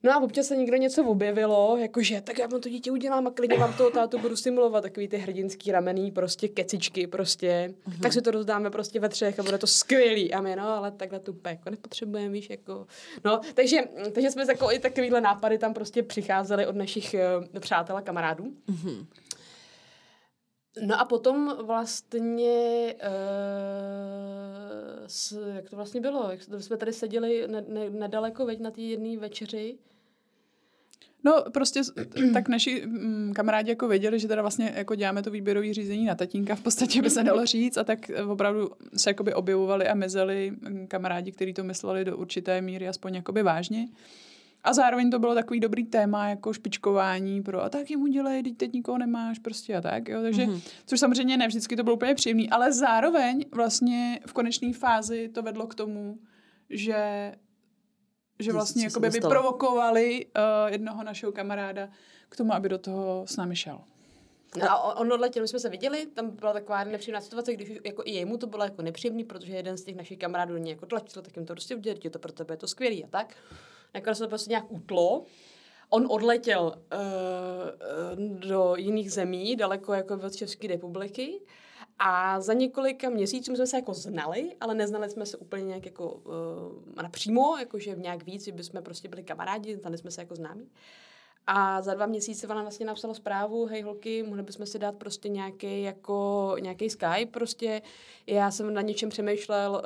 [0.03, 3.31] No a občas se někdo něco objevilo, jakože tak já vám to dítě udělám a
[3.31, 7.73] klidně vám toho tátu budu simulovat, takový ty hrdinský ramený prostě kecičky prostě.
[7.89, 8.01] Mm-hmm.
[8.01, 10.33] Tak si to rozdáme prostě ve třech a bude to skvělý.
[10.33, 12.87] A my, no, ale takhle tu jako nepotřebujeme, víš, jako.
[13.25, 13.77] No, takže,
[14.13, 17.15] takže jsme jako i takovýhle nápady tam prostě přicházeli od našich
[17.53, 18.53] uh, přátel a kamarádů.
[18.69, 19.05] Mm-hmm.
[20.81, 23.07] No a potom vlastně, uh,
[25.07, 28.81] s, jak to vlastně bylo, jak jsme tady seděli ne, ne, nedaleko, veď, na té
[28.81, 29.77] jedné večeři.
[31.23, 31.81] No prostě
[32.33, 36.15] tak naši mm, kamarádi jako věděli, že teda vlastně jako děláme to výběrové řízení na
[36.15, 40.51] tatínka, v podstatě by se dalo říct a tak opravdu se jakoby objevovali a mezeli
[40.51, 43.87] mm, kamarádi, kteří to mysleli do určité míry aspoň jakoby vážně.
[44.63, 48.57] A zároveň to bylo takový dobrý téma, jako špičkování pro a tak jim udělej, teď,
[48.57, 50.21] teď nikoho nemáš prostě a tak, jo.
[50.21, 50.61] Takže, mm-hmm.
[50.85, 55.41] což samozřejmě ne vždycky to bylo úplně příjemný, ale zároveň vlastně v konečné fázi to
[55.41, 56.19] vedlo k tomu,
[56.69, 57.31] že
[58.39, 61.89] že vlastně jako by vyprovokovali uh, jednoho našeho kamaráda
[62.29, 63.79] k tomu, aby do toho s námi šel.
[64.59, 68.03] No a on odletěl, my jsme se viděli, tam byla taková nepříjemná situace, když jako
[68.05, 70.85] i jemu to bylo jako nepříjemný, protože jeden z těch našich kamarádů do něj jako
[70.85, 73.35] tlačil, tak jim to prostě udělat, je to pro tebe je to skvělý a tak.
[73.97, 75.23] Nakonec to prostě nějak utlo.
[75.89, 81.41] On odletěl uh, do jiných zemí, daleko jako od České republiky.
[81.99, 86.11] A za několika měsíců jsme se jako znali, ale neznali jsme se úplně nějak jako
[86.11, 90.69] uh, napřímo, jakože nějak víc, že bychom prostě byli kamarádi, znali jsme se jako známí.
[91.49, 95.29] A za dva měsíce ona vlastně napsala zprávu, hej holky, mohli bychom si dát prostě
[95.29, 97.81] nějaký jako nějaký Skype prostě.
[98.27, 99.83] Já jsem na něčem přemýšlel,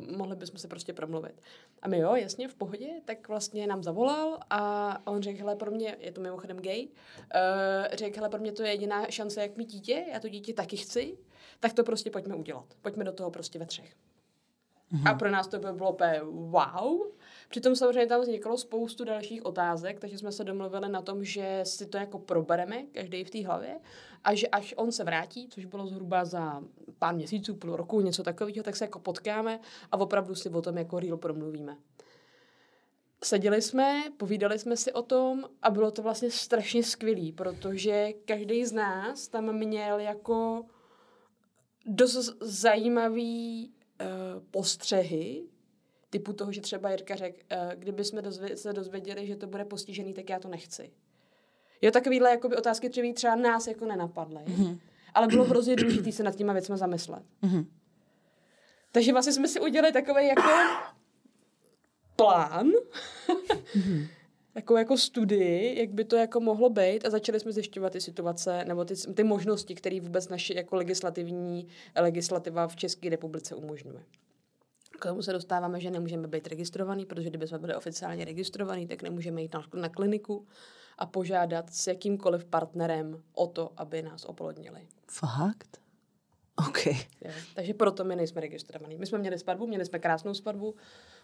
[0.00, 1.42] uh, mohli bychom se prostě promluvit.
[1.82, 5.70] A my jo, jasně, v pohodě, tak vlastně nám zavolal a on řekl, hele, pro
[5.70, 9.56] mě, je to mimochodem gay, uh, řekl, hele, pro mě to je jediná šance, jak
[9.56, 11.18] mít dítě, já to dítě taky chci,
[11.60, 12.64] tak to prostě pojďme udělat.
[12.82, 13.94] Pojďme do toho prostě ve třech.
[14.92, 15.10] Mm-hmm.
[15.10, 17.00] A pro nás to by bylo úplně wow.
[17.52, 21.86] Přitom samozřejmě tam vzniklo spoustu dalších otázek, takže jsme se domluvili na tom, že si
[21.86, 23.80] to jako probereme, každý v té hlavě,
[24.24, 26.62] a že až on se vrátí, což bylo zhruba za
[26.98, 29.60] pár měsíců, půl roku, něco takového, tak se jako potkáme
[29.92, 31.76] a opravdu si o tom jako real promluvíme.
[33.24, 38.64] Seděli jsme, povídali jsme si o tom a bylo to vlastně strašně skvělý, protože každý
[38.64, 40.64] z nás tam měl jako
[41.86, 45.51] dost zajímavý uh, postřehy,
[46.12, 49.64] typu toho, že třeba Jirka řekl, uh, kdyby jsme dozvě- se dozvěděli, že to bude
[49.64, 50.90] postižený, tak já to nechci.
[51.82, 54.78] Jo, takovýhle jakoby, otázky třeba, třeba nás jako nenapadly, mm-hmm.
[55.14, 57.22] ale bylo hrozně důležité se nad těma věcmi zamyslet.
[57.42, 57.66] Mm-hmm.
[58.92, 60.50] Takže vlastně jsme si udělali takový jako
[62.16, 62.70] plán,
[63.74, 64.06] mm-hmm.
[64.54, 68.64] takovou jako studii, jak by to jako mohlo být a začali jsme zjišťovat ty situace
[68.64, 74.04] nebo ty, ty možnosti, které vůbec naše jako legislativní legislativa v České republice umožňuje.
[75.02, 79.02] K tomu se dostáváme, že nemůžeme být registrovaný, protože kdyby jsme byli oficiálně registrovaný, tak
[79.02, 80.46] nemůžeme jít na, na kliniku
[80.98, 84.86] a požádat s jakýmkoliv partnerem o to, aby nás oplodnili.
[85.10, 85.80] Fakt?
[86.68, 86.86] OK.
[86.86, 87.34] Je.
[87.54, 88.98] Takže proto my nejsme registrovaní.
[88.98, 90.74] My jsme měli svatbu, měli jsme krásnou svatbu,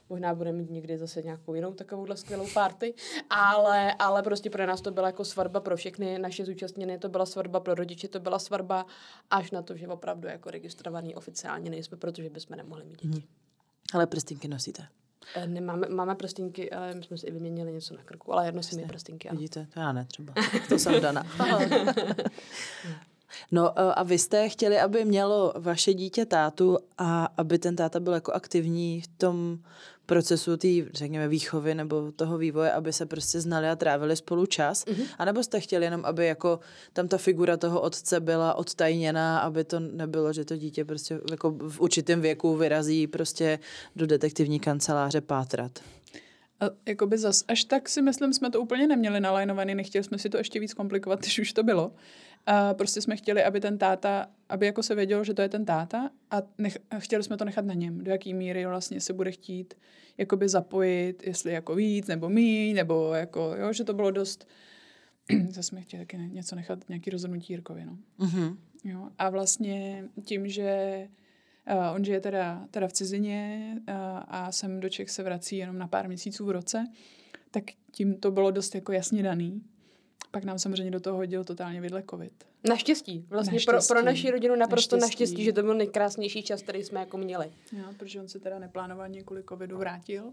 [0.09, 2.95] možná budeme mít někdy zase nějakou jinou takovouhle skvělou party,
[3.31, 7.27] ale, ale prostě pro nás to byla jako svatba pro všechny naše zúčastněné, to byla
[7.27, 8.87] svatba pro rodiče, to byla svatba
[9.31, 13.09] až na to, že opravdu jako registrovaný oficiálně nejsme, protože bychom nemohli mít děti.
[13.09, 13.48] Hmm.
[13.95, 14.87] Ale prstinky nosíte?
[15.35, 18.53] Eh, nemáme, máme prstinky, ale my jsme si i vyměnili něco na krku, ale já
[18.53, 19.29] nosím je prstinky.
[19.29, 19.39] Ano.
[19.39, 20.35] Vidíte, to já ne třeba.
[20.69, 21.27] to jsem dana.
[23.51, 28.13] No a vy jste chtěli, aby mělo vaše dítě tátu a aby ten táta byl
[28.13, 29.59] jako aktivní v tom
[30.09, 34.85] procesu té, řekněme, výchovy nebo toho vývoje, aby se prostě znali a trávili spolu čas?
[34.87, 35.07] Mm-hmm.
[35.19, 36.61] A nebo jste chtěli jenom, aby jako
[36.93, 41.51] tam ta figura toho otce byla odtajněná, aby to nebylo, že to dítě prostě jako
[41.51, 43.59] v určitém věku vyrazí prostě
[43.97, 45.79] do detektivní kanceláře pátrat?
[46.61, 50.29] A jakoby zas, až tak si myslím, jsme to úplně neměli nalajnovaný, nechtěli jsme si
[50.29, 51.93] to ještě víc komplikovat, když už to bylo.
[52.51, 55.65] A prostě jsme chtěli, aby ten táta, aby jako se vědělo, že to je ten
[55.65, 59.13] táta a, nech, a chtěli jsme to nechat na něm, do jaký míry vlastně se
[59.13, 59.75] bude chtít
[60.19, 64.49] jakoby zapojit, jestli jako víc nebo míň, nebo jako, jo, že to bylo dost,
[65.49, 67.99] zase jsme chtěli taky něco nechat, nějaký rozhodnutí Jirkovi, no.
[68.19, 68.57] Mm-hmm.
[68.85, 71.09] Jo, a vlastně tím, že
[71.73, 73.95] uh, on žije teda, teda v cizině uh,
[74.29, 76.87] a sem do Čech se vrací jenom na pár měsíců v roce,
[77.51, 79.63] tak tím to bylo dost jako jasně daný,
[80.31, 82.33] pak nám samozřejmě do toho hodil totálně vidle covid.
[82.69, 83.27] Naštěstí.
[83.29, 83.87] Vlastně naštěstí.
[83.87, 85.23] Pro, pro naši rodinu naprosto naštěstí.
[85.23, 87.53] naštěstí, že to byl nejkrásnější čas, který jsme jako měli.
[87.73, 90.33] Jo, protože on se teda neplánovaně kvůli covidu vrátil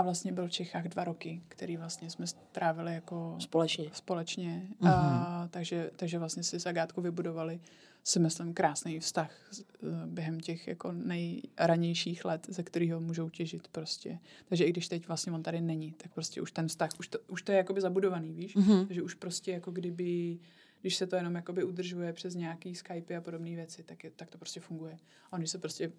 [0.00, 3.90] a vlastně byl v Čechách dva roky, který vlastně jsme strávili jako společně.
[3.92, 4.68] společně.
[4.80, 4.88] Uh-huh.
[4.88, 7.60] A, takže, takže vlastně si s Agátkou vybudovali
[8.04, 14.18] si myslím krásný vztah eh, během těch jako nejranějších let, ze kterého můžou těžit prostě.
[14.48, 17.18] Takže i když teď vlastně on tady není, tak prostě už ten vztah, už to,
[17.28, 18.56] už to je jakoby zabudovaný, víš?
[18.56, 18.86] Uh-huh.
[18.86, 20.38] Takže už prostě jako kdyby
[20.80, 24.30] když se to jenom jakoby udržuje přes nějaký Skype a podobné věci, tak, je, tak
[24.30, 24.98] to prostě funguje.
[25.32, 25.92] A když se prostě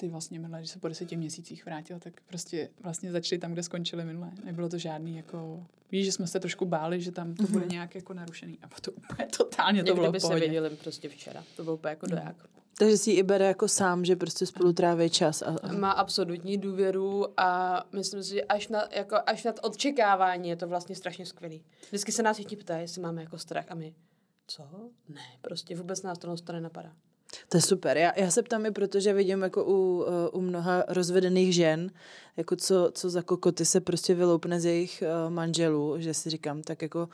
[0.00, 3.62] ty vlastně minule, když se po deseti měsících vrátil, tak prostě vlastně začali tam, kde
[3.62, 4.30] skončili minule.
[4.44, 7.68] Nebylo to žádný jako, víš, že jsme se trošku báli, že tam to bude mhm.
[7.68, 8.58] nějak jako narušený.
[8.62, 11.44] A to úplně totálně to bylo by se viděli prostě včera.
[11.56, 12.16] To bylo úplně jako mhm.
[12.16, 12.36] doják.
[12.78, 15.42] Takže si ji i bere jako sám, že prostě spolu tráví čas.
[15.42, 15.72] A, a...
[15.72, 20.68] Má absolutní důvěru a myslím si, že až na, jako, až na odčekávání je to
[20.68, 21.64] vlastně strašně skvělý.
[21.88, 23.94] Vždycky se nás všichni ptají, jestli máme jako strach a my,
[24.46, 24.62] co?
[25.08, 26.92] Ne, prostě vůbec nás to, to nenapadá.
[27.48, 27.96] To je super.
[27.96, 31.90] Já, já se ptám i, protože vidím jako u, eh, u mnoha rozvedených žen,
[32.36, 36.62] jako co, co za kokoty se prostě vyloupne z jejich uh, manželů, že si říkám,
[36.62, 37.08] tak jako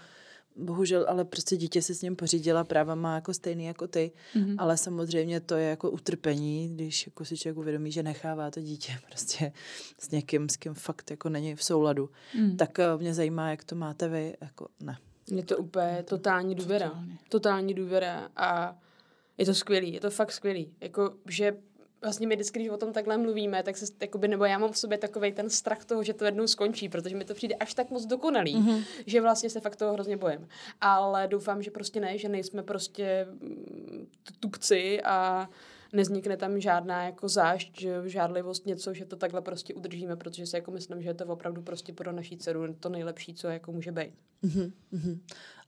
[0.56, 4.54] bohužel, ale prostě dítě si s ním pořídila, práva má jako stejný jako ty, mm-hmm.
[4.58, 8.92] ale samozřejmě to je jako utrpení, když jako si člověk uvědomí, že nechává to dítě
[9.08, 9.52] prostě
[9.98, 12.10] s někým, s kým fakt jako není v souladu.
[12.38, 12.56] Mm.
[12.56, 14.96] Tak uh, mě zajímá, jak to máte vy, jako ne.
[15.30, 17.04] Je to úplně totální důvěra.
[17.28, 18.78] Totální důvěra a
[19.38, 20.72] je to skvělý, je to fakt skvělý.
[20.80, 21.56] Jako, že
[22.04, 24.78] vlastně my vždycky, když o tom takhle mluvíme, tak se, jakoby, nebo já mám v
[24.78, 27.90] sobě takový ten strach toho, že to jednou skončí, protože mi to přijde až tak
[27.90, 28.84] moc dokonalý, mm-hmm.
[29.06, 30.48] že vlastně se fakt toho hrozně bojím.
[30.80, 34.06] Ale doufám, že prostě ne, že nejsme prostě mm,
[34.40, 35.48] tupci a
[35.92, 40.70] neznikne tam žádná jako zášť, žádlivost, něco, že to takhle prostě udržíme, protože si jako
[40.70, 44.14] myslím, že je to opravdu prostě pro naší dceru to nejlepší, co jako může být.
[44.44, 45.20] Mm-hmm.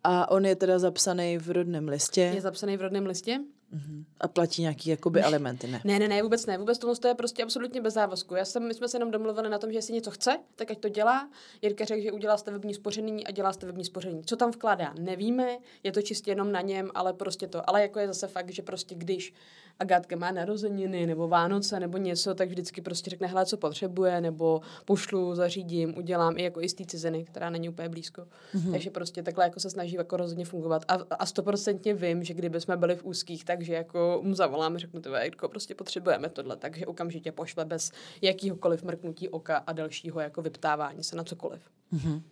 [0.04, 2.20] A on je teda zapsaný v rodném listě?
[2.20, 3.40] Je zapsaný v rodném listě.
[3.74, 4.04] Uh-huh.
[4.20, 5.80] A platí nějaký jakoby elementy, ne?
[5.84, 6.58] Ne, ne, ne, vůbec ne.
[6.58, 8.34] Vůbec tohle je prostě absolutně bez závazku.
[8.34, 10.78] Já jsem, my jsme se jenom domluvili na tom, že jestli něco chce, tak ať
[10.78, 11.30] to dělá.
[11.62, 14.24] Jirka řekl, že udělá stavební spoření a dělá stavební spoření.
[14.24, 17.70] Co tam vkládá, nevíme, je to čistě jenom na něm, ale prostě to.
[17.70, 19.34] Ale jako je zase fakt, že prostě když
[19.78, 24.60] Agátka má narozeniny nebo Vánoce nebo něco, tak vždycky prostě řekne, hele, co potřebuje, nebo
[24.84, 28.22] pošlu, zařídím, udělám i jako i z té ciziny, která není úplně blízko.
[28.54, 28.70] Mm-hmm.
[28.70, 30.84] Takže prostě takhle jako se snaží jako rozhodně fungovat.
[31.10, 35.16] A stoprocentně vím, že kdyby jsme byli v úzkých, takže jako mu zavolám, řeknu to,
[35.16, 41.04] Jirko, prostě potřebujeme tohle, takže okamžitě pošle bez jakýhokoliv mrknutí oka a dalšího jako vyptávání
[41.04, 41.62] se na cokoliv.
[41.92, 42.22] Mm-hmm.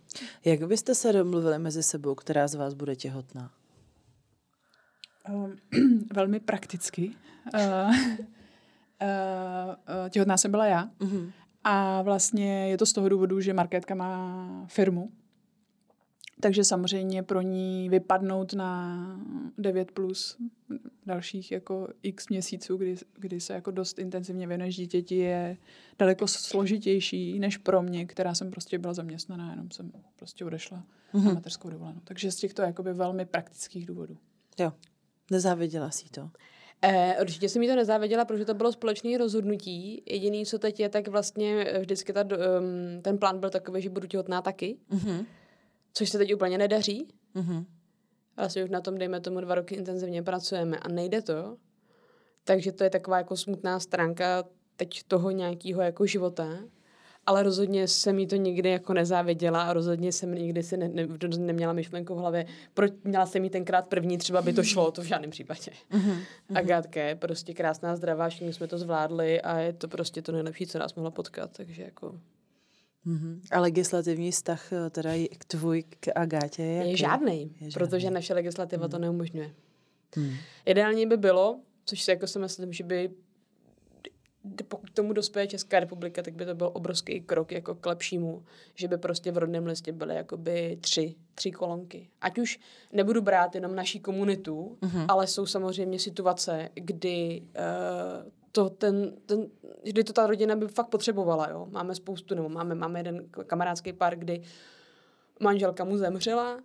[0.45, 3.51] Jak byste se domluvili mezi sebou, která z vás bude těhotná?
[5.29, 5.55] Um,
[6.13, 7.11] velmi prakticky.
[7.53, 7.95] Uh,
[9.01, 10.89] uh, těhotná jsem byla já.
[10.99, 11.31] Uh-huh.
[11.63, 15.11] A vlastně je to z toho důvodu, že Markétka má firmu.
[16.41, 19.19] Takže samozřejmě pro ní vypadnout na
[19.57, 20.37] 9 plus
[21.05, 25.57] dalších jako x měsíců, kdy, kdy se jako dost intenzivně věnuješ dítěti, je
[25.99, 30.83] daleko složitější než pro mě, která jsem prostě byla zaměstnaná, jenom jsem prostě odešla
[31.13, 31.23] mm-hmm.
[31.23, 32.01] na mateřskou dovolenou.
[32.03, 34.17] Takže z těchto jakoby velmi praktických důvodů.
[34.59, 34.73] Jo.
[35.31, 36.29] Nezáviděla si to?
[36.81, 40.03] Eh, určitě jsem mi to nezáviděla, protože to bylo společné rozhodnutí.
[40.05, 44.07] Jediný, co teď je, tak vlastně vždycky ta, um, ten plán byl takový, že budu
[44.07, 44.77] těhotná taky.
[44.91, 45.25] Mm-hmm.
[45.93, 47.07] Což se teď úplně nedaří.
[47.35, 47.65] Mm-hmm.
[48.37, 51.57] Vlastně už na tom, dejme tomu, dva roky intenzivně pracujeme a nejde to.
[52.43, 54.43] Takže to je taková jako smutná stránka
[54.75, 56.59] teď toho nějakého jako života
[57.25, 61.07] ale rozhodně jsem mi to nikdy jako nezáviděla a rozhodně jsem nikdy si ne, ne,
[61.37, 65.01] neměla myšlenku v hlavě, proč měla jsem mi tenkrát první, třeba by to šlo, to
[65.01, 65.71] v žádném případě.
[65.91, 66.17] Mm-hmm.
[66.55, 70.67] Agátka je prostě krásná, zdravá, všichni jsme to zvládli a je to prostě to nejlepší,
[70.67, 72.19] co nás mohlo potkat, takže jako...
[73.07, 73.39] Mm-hmm.
[73.51, 78.11] A legislativní vztah eh, teda k tvůj k Agátě je, je žádný, je žádný, protože
[78.11, 78.91] naše legislativa mm.
[78.91, 79.51] to neumožňuje.
[80.15, 80.33] Mm.
[80.65, 83.09] Ideální by bylo, což si jako si myslím, že by
[84.67, 88.43] pokud tomu dospěje Česká republika, tak by to byl obrovský krok jako k lepšímu,
[88.75, 92.09] že by prostě v rodném listě byly jakoby tři, tři kolonky.
[92.21, 92.59] Ať už
[92.93, 95.05] nebudu brát jenom naší komunitu, uh-huh.
[95.07, 99.47] ale jsou samozřejmě situace, kdy uh, to ten, ten,
[99.83, 101.67] kdy to ta rodina by fakt potřebovala, jo.
[101.71, 104.41] Máme spoustu, nebo máme, máme jeden kamarádský pár, kdy
[105.39, 106.59] manželka mu zemřela,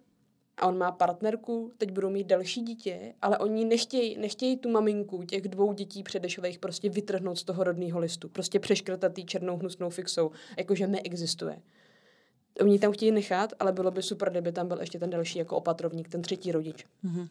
[0.61, 5.23] a on má partnerku, teď budou mít další dítě, ale oni nechtějí, nechtějí tu maminku
[5.23, 9.91] těch dvou dětí předešlých prostě vytrhnout z toho rodného listu, prostě přeškrtat tý černou hnusnou
[9.91, 11.63] fixou, jakože neexistuje.
[12.61, 15.57] Oni tam chtějí nechat, ale bylo by super, kdyby tam byl ještě ten další jako
[15.57, 16.87] opatrovník, ten třetí rodič.
[17.05, 17.29] Mm-hmm.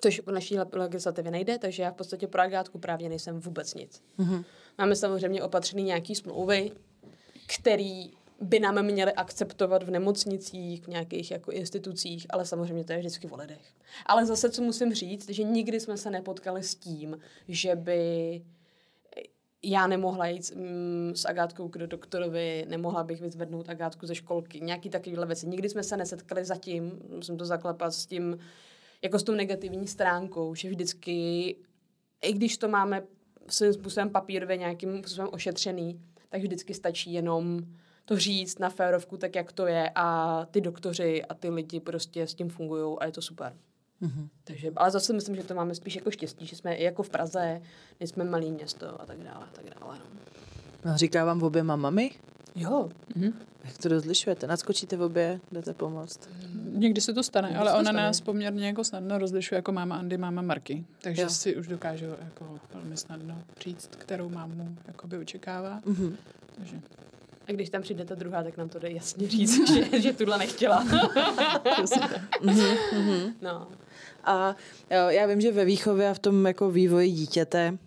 [0.00, 4.02] Což v naší legislativě nejde, takže já v podstatě pro agátku právě nejsem vůbec nic.
[4.18, 4.44] Mm-hmm.
[4.78, 6.72] Máme samozřejmě opatřený nějaký smlouvy,
[7.60, 8.10] který
[8.40, 13.26] by nám měli akceptovat v nemocnicích, v nějakých jako institucích, ale samozřejmě to je vždycky
[13.26, 13.74] v lidech.
[14.06, 17.18] Ale zase, co musím říct, že nikdy jsme se nepotkali s tím,
[17.48, 18.42] že by
[19.62, 24.90] já nemohla jít mm, s Agátkou k doktorovi, nemohla bych vyzvednout Agátku ze školky, nějaký
[24.90, 25.46] takovýhle věci.
[25.46, 28.38] Nikdy jsme se nesetkali zatím, musím to zaklepat s tím,
[29.02, 31.56] jako s tou negativní stránkou, že vždycky,
[32.22, 33.02] i když to máme
[33.48, 37.64] svým způsobem papírově nějakým způsobem ošetřený, tak vždycky stačí jenom
[38.08, 42.26] to říct na férovku tak, jak to je a ty doktoři a ty lidi prostě
[42.26, 43.52] s tím fungují a je to super.
[44.02, 44.28] Mm-hmm.
[44.44, 47.10] Takže, ale zase myslím, že to máme spíš jako štěstí, že jsme i jako v
[47.10, 47.60] Praze,
[48.00, 49.98] nejsme malý město a tak dále, a tak dále.
[49.98, 50.90] No.
[50.90, 52.10] no říká vám obě mami?
[52.54, 52.88] Jo.
[53.16, 53.32] Mm-hmm.
[53.64, 54.46] Jak to rozlišujete?
[54.46, 56.28] Nadskočíte v obě, jdete pomoct?
[56.72, 58.02] Někdy se to stane, Někdy ale ona stane.
[58.02, 60.84] nás poměrně jako snadno rozlišuje jako máma Andy, máma Marky.
[61.02, 61.28] Takže jo.
[61.30, 65.80] si už dokážu jako velmi snadno říct, kterou mámu jakoby očekává.
[65.80, 66.12] Mm-hmm.
[66.56, 66.80] Takže
[67.48, 70.38] a když tam přijde ta druhá, tak nám to jde jasně říct, že, že tuhle
[70.38, 70.84] nechtěla.
[72.42, 73.34] Mhm.
[73.42, 73.68] no.
[74.24, 74.56] A
[74.90, 77.78] já vím, že ve výchově a v tom jako vývoji dítěte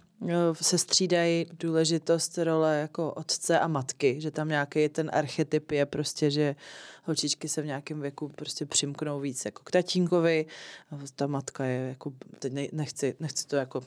[0.54, 6.32] se střídají důležitost role jako otce a matky, že tam nějaký ten archetyp je prostě,
[6.32, 6.56] že
[7.04, 10.46] holčičky se v nějakém věku prostě přimknou víc jako k tatínkovi,
[10.92, 13.84] a ta matka je jako, teď nechci, nechci to jako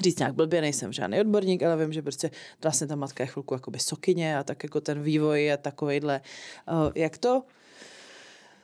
[0.00, 2.30] říct nějak blbě, nejsem žádný odborník, ale vím, že prostě
[2.62, 6.20] vlastně ta matka je chvilku jakoby sokyně a tak jako ten vývoj je takovejhle.
[6.94, 7.42] Jak to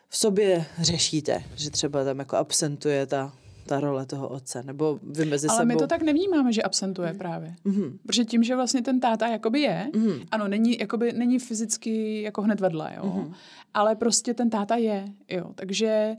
[0.09, 3.33] v sobě řešíte, že třeba tam jako absentuje ta,
[3.67, 5.67] ta role toho otce, nebo vy mezi Ale sebou...
[5.67, 7.19] my to tak nevnímáme, že absentuje mm.
[7.19, 7.55] právě.
[7.67, 7.99] Mm-hmm.
[8.07, 10.27] Protože tím, že vlastně ten táta jakoby je, mm-hmm.
[10.31, 13.03] ano, není, jakoby, není fyzicky jako hned vedle, jo.
[13.05, 13.35] Mm-hmm.
[13.75, 15.53] Ale prostě ten táta je, jo.
[15.55, 16.15] Takže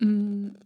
[0.00, 0.56] mm,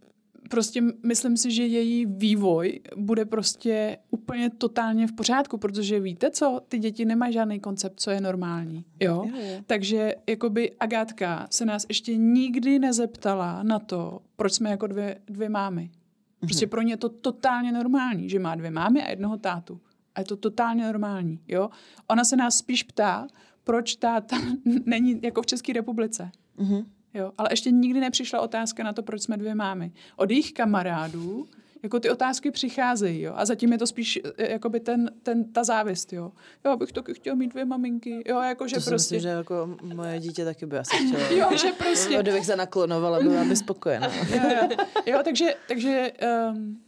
[0.49, 6.61] prostě myslím si, že její vývoj bude prostě úplně totálně v pořádku, protože víte co,
[6.67, 9.25] ty děti nemají žádný koncept, co je normální, jo?
[9.27, 9.61] jo, jo.
[9.67, 15.49] Takže jakoby Agátka se nás ještě nikdy nezeptala na to, proč jsme jako dvě, dvě
[15.49, 15.91] mámy.
[16.39, 19.79] Prostě pro ně je to totálně normální, že má dvě mámy a jednoho tátu.
[20.15, 21.69] A je to totálně normální, jo.
[22.07, 23.27] Ona se nás spíš ptá,
[23.63, 24.37] proč táta
[24.85, 26.31] není jako v České republice.
[26.57, 26.85] Mhm.
[27.15, 29.91] Jo, ale ještě nikdy nepřišla otázka na to, proč jsme dvě mámy.
[30.15, 31.47] Od jejich kamarádů
[31.83, 33.33] jako ty otázky přicházejí, jo.
[33.35, 36.31] A zatím je to spíš eh, jakoby ten, ten, ta závist, jo.
[36.65, 39.15] Jo, bych taky chtěl mít dvě maminky, jo, jako že To si prostě...
[39.15, 41.23] myslím, že jako moje dítě taky by asi chtělo.
[41.51, 42.17] Jo, že prostě...
[42.19, 44.07] Kdybych se naklonovala, byla by spokojená.
[44.29, 44.77] jo, jo.
[45.05, 46.11] jo, takže, takže
[46.51, 46.81] um,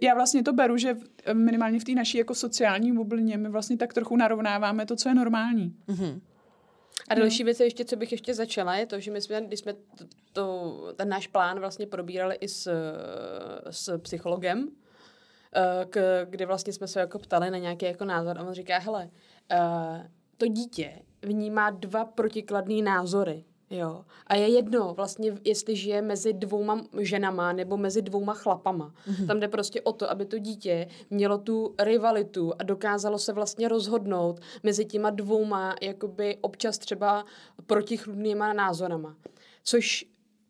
[0.00, 0.96] já vlastně to beru, že
[1.32, 5.14] minimálně v té naší jako sociální bublině my vlastně tak trochu narovnáváme to, co je
[5.14, 5.74] normální.
[5.88, 6.20] Mhm.
[7.08, 9.72] A další věc, ještě, co bych ještě začala, je to, že my jsme, když jsme
[9.72, 12.70] to, to, ten náš plán vlastně probírali i s,
[13.70, 14.68] s psychologem,
[15.56, 18.78] eh, k, kdy vlastně jsme se jako ptali na nějaký jako názor a on říká,
[18.78, 19.10] hele,
[19.50, 23.44] eh, to dítě vnímá dva protikladné názory.
[23.74, 24.04] Jo.
[24.26, 28.94] A je jedno, vlastně, jestli žije mezi dvouma ženama nebo mezi dvouma chlapama.
[29.08, 29.26] Mm-hmm.
[29.26, 33.68] Tam jde prostě o to, aby to dítě mělo tu rivalitu a dokázalo se vlastně
[33.68, 37.24] rozhodnout mezi těma dvouma, jakoby občas třeba
[37.66, 39.16] protichludnýma názorama.
[39.64, 40.06] Což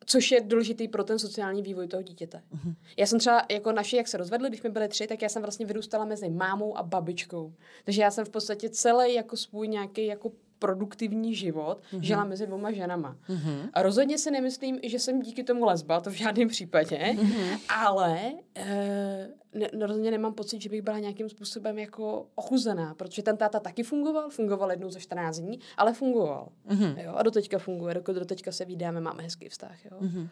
[0.06, 2.42] Což je důležitý pro ten sociální vývoj toho dítěte.
[2.54, 2.74] Uh-huh.
[2.96, 5.42] Já jsem třeba, jako naši, jak se rozvedli, když jsme byli tři, tak já jsem
[5.42, 7.52] vlastně vyrůstala mezi mámou a babičkou.
[7.84, 12.00] Takže já jsem v podstatě celý jako svůj nějaký jako produktivní život uh-huh.
[12.00, 13.16] žila mezi dvouma ženama.
[13.28, 13.70] Uh-huh.
[13.72, 17.58] A rozhodně si nemyslím, že jsem díky tomu lesba, to v žádném případě, uh-huh.
[17.68, 23.36] ale e, ne, rozhodně nemám pocit, že bych byla nějakým způsobem jako ochuzená, protože ten
[23.36, 26.48] táta taky fungoval, fungoval jednou ze 14 dní, ale fungoval.
[26.68, 26.98] Uh-huh.
[26.98, 29.84] Jo, a doteďka funguje, dokud doteďka se vídáme, máme hezký vztah.
[29.84, 29.98] Jo.
[30.00, 30.28] Uh-huh.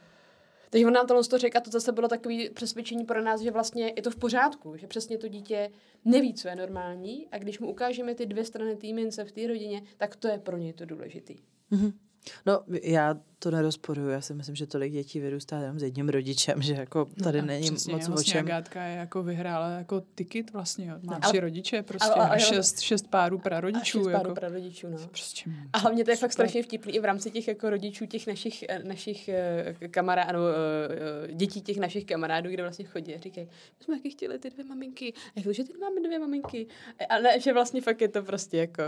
[0.73, 3.51] Takže on nám tohle to řekl a to zase bylo takové přesvědčení pro nás, že
[3.51, 5.71] vlastně je to v pořádku, že přesně to dítě
[6.05, 9.47] neví, co je normální a když mu ukážeme ty dvě strany té mince v té
[9.47, 11.37] rodině, tak to je pro něj to důležitý.
[11.71, 11.93] Mhm.
[12.47, 14.09] No, já to nerozporuju.
[14.09, 17.47] Já si myslím, že tolik dětí vyrůstá jenom s jedním rodičem, že jako tady No,
[17.47, 18.47] není přesně, moc o vlastně čem.
[18.47, 22.41] Agátka je jako vyhrála jako ticket vlastně, má No, tři ale- rodiče, prostě ale- ale-
[22.41, 23.99] šest, šest párů A prarodičů.
[23.99, 24.23] šest jako.
[24.23, 24.99] párů prarodičů, no.
[25.09, 26.47] Prostě, A hlavně to je fakt super.
[26.47, 30.39] strašně vtipný i v rámci těch jako rodičů těch našich, eh, našich eh, kamarádů,
[31.29, 33.47] eh, dětí těch našich kamarádů, kde vlastně chodí a říkají,
[33.79, 35.13] my jsme taky chtěli ty dvě maminky.
[35.17, 36.67] A jako, že ty máme dvě maminky.
[37.09, 38.83] A ne, že vlastně fakt je to prostě jako,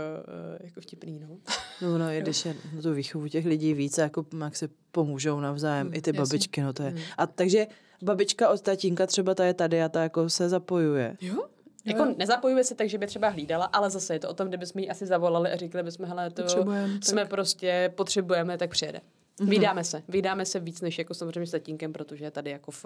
[0.63, 1.37] jako vtipný, no.
[1.81, 5.39] No, no, je, když je na tu výchovu těch lidí více, jako jak se pomůžou
[5.39, 6.19] navzájem, i ty jasně.
[6.19, 6.95] babičky, no to je.
[7.17, 7.67] A takže
[8.03, 11.17] babička od tatínka třeba ta je tady a ta jako se zapojuje.
[11.21, 11.45] Jo?
[11.85, 14.79] Jako nezapojuje se tak, že by třeba hlídala, ale zase je to o tom, kdybychom
[14.79, 19.01] jí asi zavolali a říkali bychom, hele, to Potřebujeme, jsme prostě, potřebujeme, tak přijede.
[19.39, 19.49] Mm-hmm.
[19.49, 20.03] Vydáme se.
[20.07, 22.85] Vydáme se víc než jako samozřejmě s tatínkem, protože je tady jako v,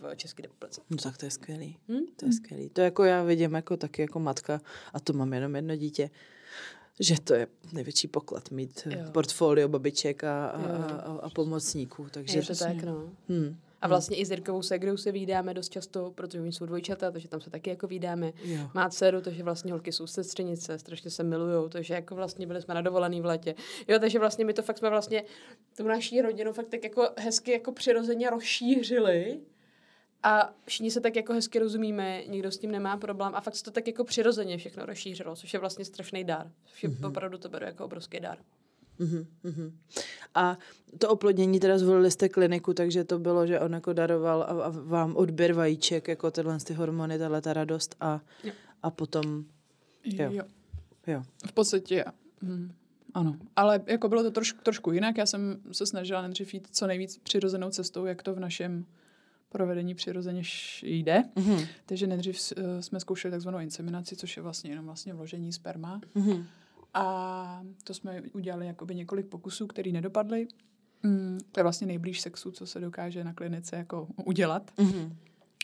[0.00, 0.80] v České republice.
[0.90, 1.76] No tak to je skvělý.
[1.88, 2.06] Hm?
[2.16, 2.68] To je skvělý.
[2.68, 4.60] To jako já vidím jako taky jako matka
[4.92, 6.10] a to mám jenom jedno dítě,
[7.00, 8.98] že to je největší poklad mít jo.
[8.98, 9.10] Jo.
[9.12, 12.06] portfolio babiček a, a, a, a pomocníků.
[12.10, 13.10] Takže Je to tak, no.
[13.28, 13.56] Hmm.
[13.80, 17.28] A vlastně i s Jirkovou segrou se vídáme dost často, protože oni jsou dvojčata, takže
[17.28, 18.32] tam se taky jako vídáme.
[18.44, 18.70] Jo.
[18.74, 22.74] Má dceru, takže vlastně holky jsou sestřenice, strašně se milujou, takže jako vlastně byli jsme
[22.74, 23.54] na dovolený v létě.
[23.88, 25.24] Jo, takže vlastně my to fakt jsme vlastně
[25.76, 29.40] tu naší rodinu fakt tak jako hezky jako přirozeně rozšířili.
[30.22, 33.64] A všichni se tak jako hezky rozumíme, nikdo s tím nemá problém a fakt se
[33.64, 36.50] to tak jako přirozeně všechno rozšířilo, což je vlastně strašný dar.
[36.64, 37.08] Což je mm-hmm.
[37.08, 38.38] opravdu to beru jako obrovský dar.
[38.98, 39.78] Mhm, mhm.
[40.34, 40.58] A
[40.98, 44.68] to oplodnění teda zvolili jste kliniku, takže to bylo, že on jako daroval a, a
[44.68, 48.52] vám odběr vajíček, jako tyhle ty hormony, tahle ta radost a, Jo.
[48.82, 49.44] a potom,
[50.04, 50.32] Jo.
[50.32, 50.44] jo.
[51.06, 51.22] jo.
[51.46, 52.04] V podstatě,
[52.42, 52.72] hm,
[53.14, 53.36] ano.
[53.56, 55.18] Ale jako bylo to trošku, trošku jinak.
[55.18, 58.84] Já jsem se snažila nejdřív jít co nejvíc přirozenou cestou, jak to v našem
[59.48, 60.42] provedení přirozeně
[60.82, 61.24] jde.
[61.36, 61.64] Mhm.
[61.86, 66.00] Takže nejdřív eh, jsme zkoušeli takzvanou inseminaci, což je vlastně jenom vlastně vložení sperma.
[66.14, 66.44] Mhm.
[66.94, 70.48] A to jsme udělali jakoby několik pokusů, které nedopadly.
[71.02, 74.70] Mm, to je vlastně nejblíž sexu, co se dokáže na klinice jako udělat.
[74.78, 75.16] Mhm.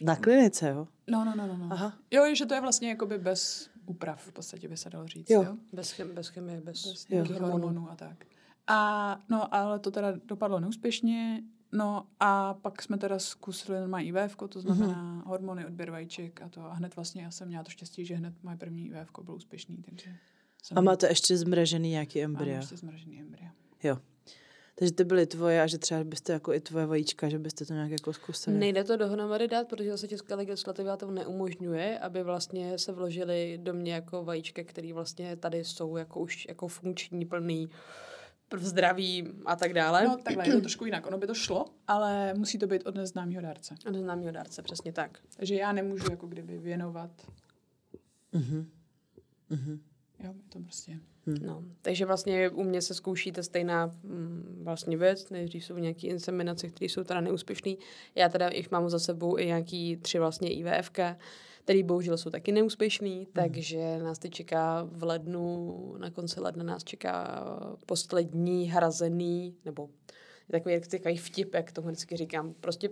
[0.03, 0.89] Na klinice, jo?
[1.11, 1.57] No, no, no, no.
[1.57, 1.69] no.
[1.73, 1.99] Aha.
[2.11, 5.31] Jo, že to je vlastně jakoby bez úprav, v podstatě by se dalo říct.
[5.31, 5.43] Jo.
[5.43, 5.57] Jo.
[5.73, 7.15] Bez, chem, bez chemie, bez, bez Jo.
[7.15, 7.53] nějakých hormonů.
[7.53, 8.25] hormonů a tak.
[8.67, 11.43] A no, ale to teda dopadlo neúspěšně.
[11.75, 15.29] No a pak jsme teda zkusili normální IVF, to znamená mm-hmm.
[15.29, 16.61] hormony, odběr vajíček a to.
[16.61, 19.77] A hned vlastně já jsem měla to štěstí, že hned moje první IVF bylo úspěšný,
[19.77, 20.11] takže
[20.63, 22.57] jsem A máte ještě zmražený nějaký mám embryo?
[22.57, 23.49] ještě zmražený embryo.
[23.83, 23.99] Jo.
[24.75, 27.75] Takže ty byly tvoje a že třeba byste jako i tvoje vajíčka, že byste to
[27.75, 28.59] nějak jako zkusili.
[28.59, 33.75] Nejde to dohromady dát, protože zase česká legislativa to neumožňuje, aby vlastně se vložili do
[33.75, 37.69] mě jako vajíčka, které vlastně tady jsou jako už jako funkční, plný,
[38.57, 40.05] zdraví a tak dále.
[40.05, 41.07] No takhle, je to trošku jinak.
[41.07, 43.75] Ono by to šlo, ale musí to být od neznámého dárce.
[43.87, 45.19] A neznámýho dárce, přesně tak.
[45.37, 47.11] Takže já nemůžu jako kdyby věnovat.
[48.33, 48.71] Mhm.
[49.51, 49.81] Mhm.
[50.25, 50.99] Jo, je to prostě...
[51.27, 56.07] No, takže vlastně u mě se zkouší ta stejná mm, vlastně věc, nejdřív jsou nějaké
[56.07, 57.73] inseminace, které jsou teda neúspěšné.
[58.15, 60.99] Já teda jich mám za sebou i nějaký tři vlastně IVFK,
[61.65, 63.27] který bohužel jsou taky neúspěšný, mm.
[63.33, 67.45] takže nás teď čeká v lednu, na konci ledna nás čeká
[67.87, 69.89] poslední hrazený, nebo
[70.51, 72.91] takový, jak takový vtip, jak tomu vždycky říkám, prostě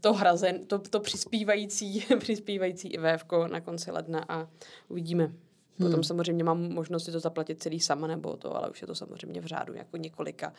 [0.00, 4.48] to hrazen, to, to přispívající, přispívající IVF na konci ledna a
[4.88, 5.32] uvidíme.
[5.76, 6.04] Potom hmm.
[6.04, 9.40] samozřejmě mám možnost si to zaplatit celý sama nebo to, ale už je to samozřejmě
[9.40, 10.52] v řádu jako několika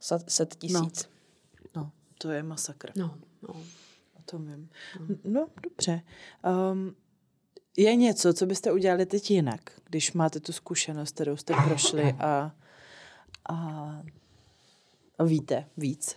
[0.00, 1.08] set, set tisíc.
[1.76, 1.82] No.
[1.82, 2.92] no, to je masakr.
[2.96, 3.18] No,
[3.48, 3.54] no.
[4.18, 4.68] O tom vím.
[5.08, 6.02] No, no dobře.
[6.72, 6.96] Um,
[7.76, 12.54] je něco, co byste udělali teď jinak, když máte tu zkušenost, kterou jste prošli a,
[13.48, 13.56] a,
[15.18, 16.16] a víte víc?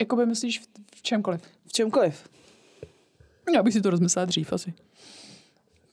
[0.00, 1.42] Jakoby myslíš v, v čemkoliv?
[1.66, 2.28] V čemkoliv.
[3.54, 4.74] Já bych si to rozmyslela dřív asi.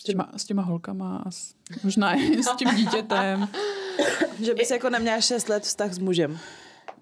[0.09, 3.47] S těma, s těma holkama a s, možná i s tím dítětem.
[4.39, 6.39] že bys jako neměla 6 let vztah s mužem.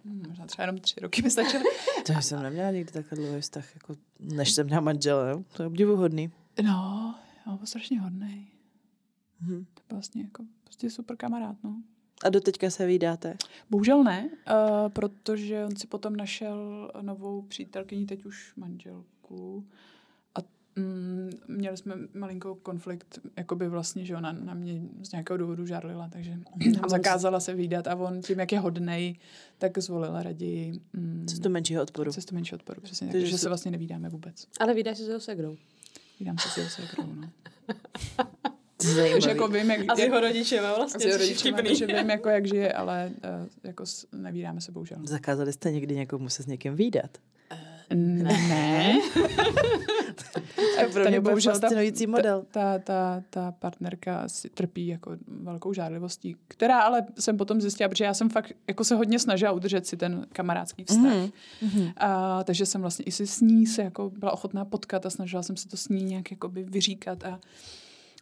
[0.05, 1.63] Hmm, možná třeba jenom tři roky by stačily.
[2.05, 5.29] to jsem neměla nikdy takhle dlouhý vztah, jako než jsem měla manžela.
[5.29, 5.43] Jo?
[5.53, 6.31] To je obdivuhodný.
[6.63, 7.15] No,
[7.47, 8.47] jo, byl strašně hodný.
[9.39, 9.65] Hmm.
[9.73, 11.75] To byl vlastně jako prostě super kamarád, no.
[12.23, 13.37] A do teďka se vydáte?
[13.69, 19.65] Bohužel ne, uh, protože on si potom našel novou přítelkyni, teď už manželku.
[20.77, 26.09] Mm, měli jsme malinkou konflikt, jakoby vlastně, že ona na mě z nějakého důvodu žárlila,
[26.09, 26.31] takže
[26.81, 29.15] nám zakázala se výdat a on tím, jak je hodnej,
[29.57, 30.73] tak zvolila raději...
[30.93, 32.11] Mm, cestu menšího odporu.
[32.11, 33.07] Cestu menšího odporu, přesně.
[33.11, 34.47] Takže že se vlastně nevídáme vůbec.
[34.59, 35.57] Ale vydáš se s jeho segrou.
[36.19, 37.29] Vydám se s jeho segrou, no.
[38.81, 39.11] Zajímavý.
[39.11, 39.79] Takže jako vím, jak...
[39.87, 43.11] A s jeho rodičema vlastně, jeho rodičema, takže vím, jako, jak žije, ale
[43.41, 44.97] uh, jako nevídáme se bohužel.
[45.03, 47.17] Zakázali jste někdy někomu se s někým výdat?
[47.91, 48.99] Uh, ne.
[50.33, 52.45] to je pro mě bohužel fascinující ta, model.
[52.51, 58.03] Ta, ta, ta partnerka si trpí jako velkou žádlivostí, která ale jsem potom zjistila, protože
[58.03, 61.13] já jsem fakt jako se hodně snažila udržet si ten kamarádský vztah.
[61.13, 61.93] Mm-hmm.
[61.97, 65.43] A, takže jsem vlastně i si s ní se jako byla ochotná potkat a snažila
[65.43, 67.39] jsem se to s ní nějak jakoby vyříkat a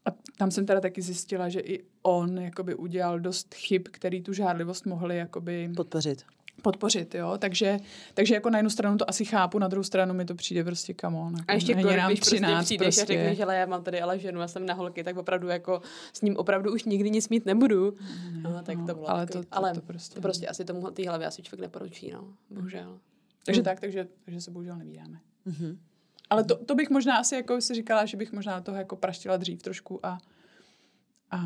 [0.06, 4.34] a tam jsem teda taky zjistila, že i on jakoby udělal dost chyb, který tu
[4.34, 5.70] žádlivost mohli jakoby...
[5.76, 6.24] Podpořit.
[6.62, 7.38] Podpořit, jo.
[7.38, 7.80] Takže,
[8.14, 10.96] takže jako na jednu stranu to asi chápu, na druhou stranu mi to přijde prostě
[11.04, 11.34] on.
[11.34, 13.02] Jako a ještě když nám 13, prostě přijdeš prostě.
[13.02, 15.82] a řekneš, že já mám tady ale ženu, já jsem na holky, tak opravdu jako
[16.14, 17.98] s ním opravdu už nikdy nic mít nebudu.
[18.32, 20.48] Mm, no, tak no, to bylo ale, takový, to, to, ale to prostě, to prostě
[20.48, 22.34] asi tomu té hlavě asi člověk neporučí, no.
[22.50, 23.00] Bohužel.
[23.46, 23.66] Takže mm.
[23.66, 25.20] tak, takže, takže se bohužel nevídáme.
[25.48, 25.78] Mm-hmm.
[26.30, 29.38] Ale to, to bych možná asi jako si říkala, že bych možná toho jako praštila
[29.38, 30.18] dřív trošku a,
[31.32, 31.40] a,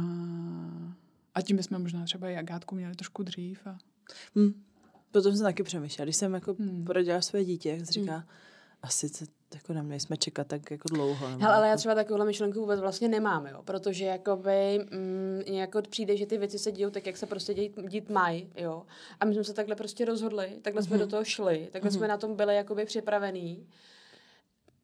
[1.36, 3.68] a tím bychom možná třeba i Agátku měli trošku dřív.
[3.68, 3.78] A...
[4.36, 4.64] Hmm.
[5.12, 6.86] Potom jsem taky přemýšlela, když jsem jako hmm.
[6.86, 8.24] porodila své dítě, jak jsi říká, hmm.
[8.84, 11.28] asi se jako na mě jsme čekat tak jako dlouho.
[11.28, 16.18] Hele, ale já třeba takovouhle myšlenku vůbec vlastně nemám, jo, protože jakoby mm, jako přijde,
[16.18, 18.84] že ty věci se dějí tak, jak se prostě dít, dít mají, jo.
[19.20, 20.88] A my jsme se takhle prostě rozhodli, takhle mm-hmm.
[20.88, 21.97] jsme do toho šli, takhle mm-hmm.
[21.97, 23.68] jsme na tom byli jakoby připravení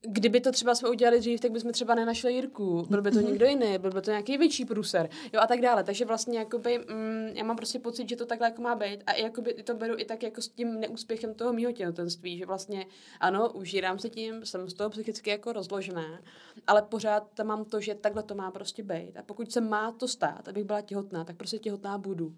[0.07, 3.25] kdyby to třeba jsme udělali dřív, tak bychom třeba nenašli Jirku, byl by to mm-hmm.
[3.25, 5.83] někdo jiný, byl by to nějaký větší průser, jo a tak dále.
[5.83, 9.13] Takže vlastně jakoby, mm, já mám prostě pocit, že to takhle jako má být a
[9.13, 12.85] jakoby to beru i tak jako s tím neúspěchem toho mýho těhotenství, že vlastně
[13.19, 16.19] ano, užírám se tím, jsem z toho psychicky jako rozložená,
[16.67, 19.17] ale pořád tam mám to, že takhle to má prostě být.
[19.17, 22.35] A pokud se má to stát, abych byla těhotná, tak prostě těhotná budu.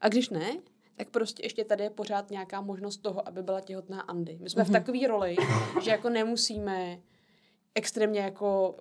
[0.00, 0.56] A když ne,
[0.98, 4.38] tak prostě ještě tady je pořád nějaká možnost toho, aby byla těhotná Andy.
[4.40, 4.66] My jsme mm-hmm.
[4.66, 4.80] v mhm.
[4.80, 5.36] takové roli,
[5.82, 6.98] že jako nemusíme
[7.74, 8.76] extrémně jako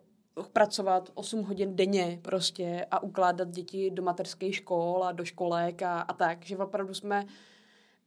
[0.54, 6.02] pracovat 8 hodin denně prostě a ukládat děti do materských škol a do školek a,
[6.02, 7.26] a tak, že opravdu jsme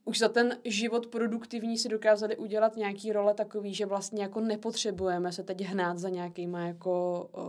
[0.05, 5.31] už za ten život produktivní si dokázali udělat nějaký role takový, že vlastně jako nepotřebujeme
[5.31, 7.43] se teď hnát za nějakýma jako uh,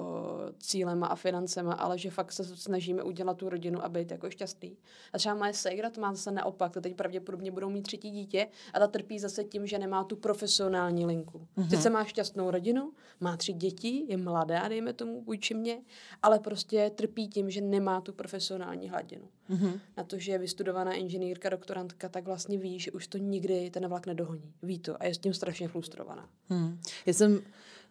[0.59, 4.77] cílema a financema, ale že fakt se snažíme udělat tu rodinu a být jako šťastný.
[5.13, 8.49] A třeba moje segra to má zase naopak, to teď pravděpodobně budou mít třetí dítě
[8.75, 11.47] a ta trpí zase tím, že nemá tu profesionální linku.
[11.57, 11.69] Mm-hmm.
[11.69, 15.79] Sice má šťastnou rodinu, má tři děti, je mladá, dejme tomu, vůči mě,
[16.23, 19.29] ale prostě trpí tím, že nemá tu profesionální hladinu.
[19.51, 19.81] Mm-hmm.
[19.97, 23.89] Na to, že je vystudovaná inženýrka, doktorantka, tak vlastně ví, že už to nikdy ten
[23.89, 24.53] vlak nedohoní.
[24.63, 26.29] Ví to a je s tím strašně frustrovaná.
[26.49, 26.79] Hmm.
[27.07, 27.43] Já jsem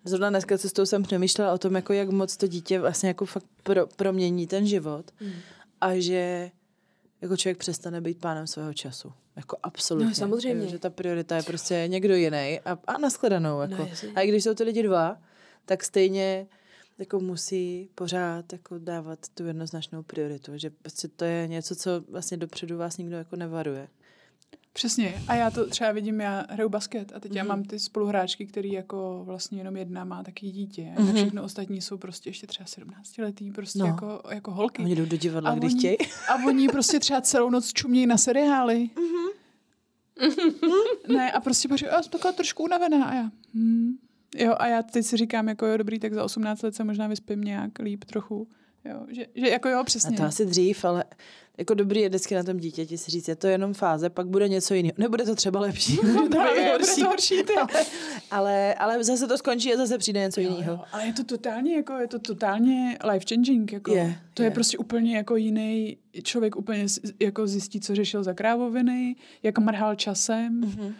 [0.06, 3.45] zrovna dneska cestou jsem přemýšlela o tom, jako jak moc to dítě vlastně jako fakt
[3.64, 5.34] pro, promění ten život hmm.
[5.82, 6.52] a že
[7.22, 9.14] jako člověk přestane být pánem svého času.
[9.36, 10.10] Jako absolutně.
[10.10, 10.68] No, samozřejmě.
[10.68, 13.62] že ta priorita je prostě někdo jiný a, a nashledanou.
[13.62, 13.76] Jako.
[13.76, 15.18] No, a i když jsou ty lidi dva,
[15.66, 16.47] tak stejně
[17.02, 22.38] jako musí pořád jako dávat tu jednoznačnou prioritu, že prostě to je něco, co vlastně
[22.38, 23.88] dopředu vás nikdo jako nevaruje.
[24.74, 25.22] Přesně.
[25.28, 27.36] A já to třeba vidím, já hraju basket a teď mm-hmm.
[27.38, 27.49] já Mhm.
[27.49, 30.82] mám ty spoluhráčky, který jako vlastně jenom jedna má taky dítě.
[30.82, 30.99] Mm-hmm.
[31.02, 31.10] Mhm.
[31.10, 33.86] A všechno ostatní jsou prostě ještě třeba 17 letý, prostě No.
[33.86, 34.84] jako, jako holky.
[34.84, 35.97] Oni jdou do divadla, když oni, chtějí.
[36.30, 38.89] a oni prostě třeba celou noc čumějí na seriály.
[38.95, 39.32] Mhm.
[41.18, 43.06] ne, a prostě pořád, já jsem taková trošku unavená.
[43.06, 43.91] A já, hm.
[44.38, 47.07] Jo, a já teď si říkám, jako jo, dobrý, tak za 18 let se možná
[47.07, 48.47] vyspím nějak líp trochu.
[48.86, 50.17] Jo, že, že jako jo, A přesně.
[50.17, 51.03] to asi dřív, ale
[51.57, 54.49] jako dobrý je vždycky na tom dítěti si říct, je to jenom fáze, pak bude
[54.49, 54.93] něco jiného.
[54.97, 57.01] Nebude to třeba lepší, bude to Právě, být bude horší.
[57.01, 57.53] to horší, ty.
[57.55, 57.69] ale,
[58.32, 60.84] ale, ale zase to skončí a zase přijde něco jiného.
[60.91, 63.73] ale je to totálně, jako, je to totálně life changing.
[63.73, 63.95] Jako.
[63.95, 64.47] Je, to je.
[64.47, 64.51] je.
[64.51, 66.86] prostě úplně jako jiný člověk úplně
[67.19, 70.93] jako zjistí, co řešil za krávoviny, jak mrhal časem Mhm.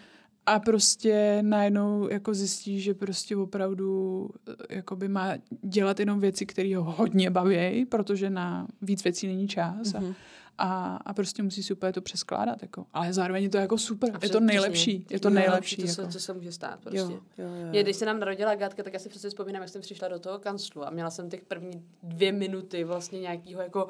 [0.52, 4.30] A prostě najednou jako zjistí, že prostě opravdu
[4.70, 9.48] eh, jakoby má dělat jenom věci, které ho hodně baví, protože na víc věcí není
[9.48, 9.94] čas.
[9.94, 10.14] Mhm.
[10.58, 12.62] A, a prostě musí si úplně to přeskládat.
[12.62, 12.86] Jako.
[12.94, 14.20] Ale zároveň je to jako super.
[14.24, 15.06] Je to nejlepší.
[15.10, 15.82] Je to nejlepší.
[15.82, 16.14] To, se, Jako.
[16.14, 17.00] co se může stát prostě.
[17.00, 17.70] Jo, jo, jo.
[17.70, 20.20] Mě, když se nám narodila Gátka, tak já si přesně vzpomínám, jak jsem přišla do
[20.20, 23.90] toho kanclu a měla jsem těch první dvě minuty vlastně nějakého jako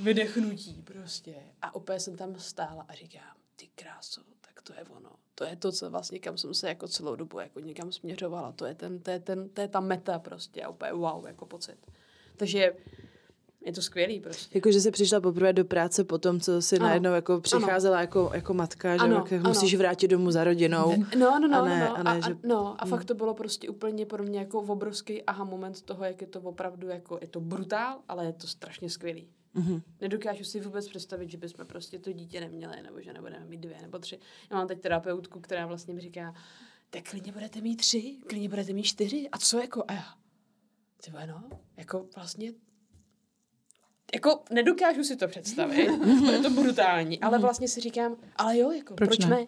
[0.00, 1.34] vydechnutí prostě.
[1.62, 5.10] A opět jsem tam stála a říkám, ty kráso, tak to je ono.
[5.38, 8.52] To je to, co vlastně, kam jsem se jako celou dobu jako někam směřovala.
[8.52, 11.46] To je, ten, to je, ten, to je ta meta prostě a úplně wow, jako
[11.46, 11.76] pocit.
[12.36, 12.72] Takže
[13.66, 14.58] je to skvělý prostě.
[14.58, 16.86] Jako, že jsi přišla poprvé do práce po tom, co jsi Ano.
[16.86, 19.48] najednou jako přicházela jako, jako matka, že Ano, jako ano.
[19.48, 20.92] musíš vrátit domů za rodinou.
[21.18, 23.14] No, no, no, A ne- no, a a, ne, a, že- no, a fakt to
[23.14, 27.18] bylo prostě úplně pro mě jako obrovský aha moment toho, jak je to opravdu jako,
[27.20, 29.28] je to brutál, ale je to strašně skvělý.
[29.56, 29.82] Mhm.
[30.00, 33.82] Nedokážu si vůbec představit, že bychom prostě to dítě neměli, nebo že nebudeme mít dvě
[33.82, 34.18] nebo tři.
[34.50, 36.34] Já mám teď terapeutku, která vlastně mi říká,
[36.90, 40.04] tak klidně budete mít tři, klidně budete mít čtyři, a co jako, a já,
[41.04, 42.52] ty vole, no, jako vlastně,
[44.14, 45.90] jako nedokážu si to představit,
[46.32, 49.28] je to brutální, ale vlastně si říkám, ale jo, jako, Proč proč, ne?
[49.28, 49.46] ne?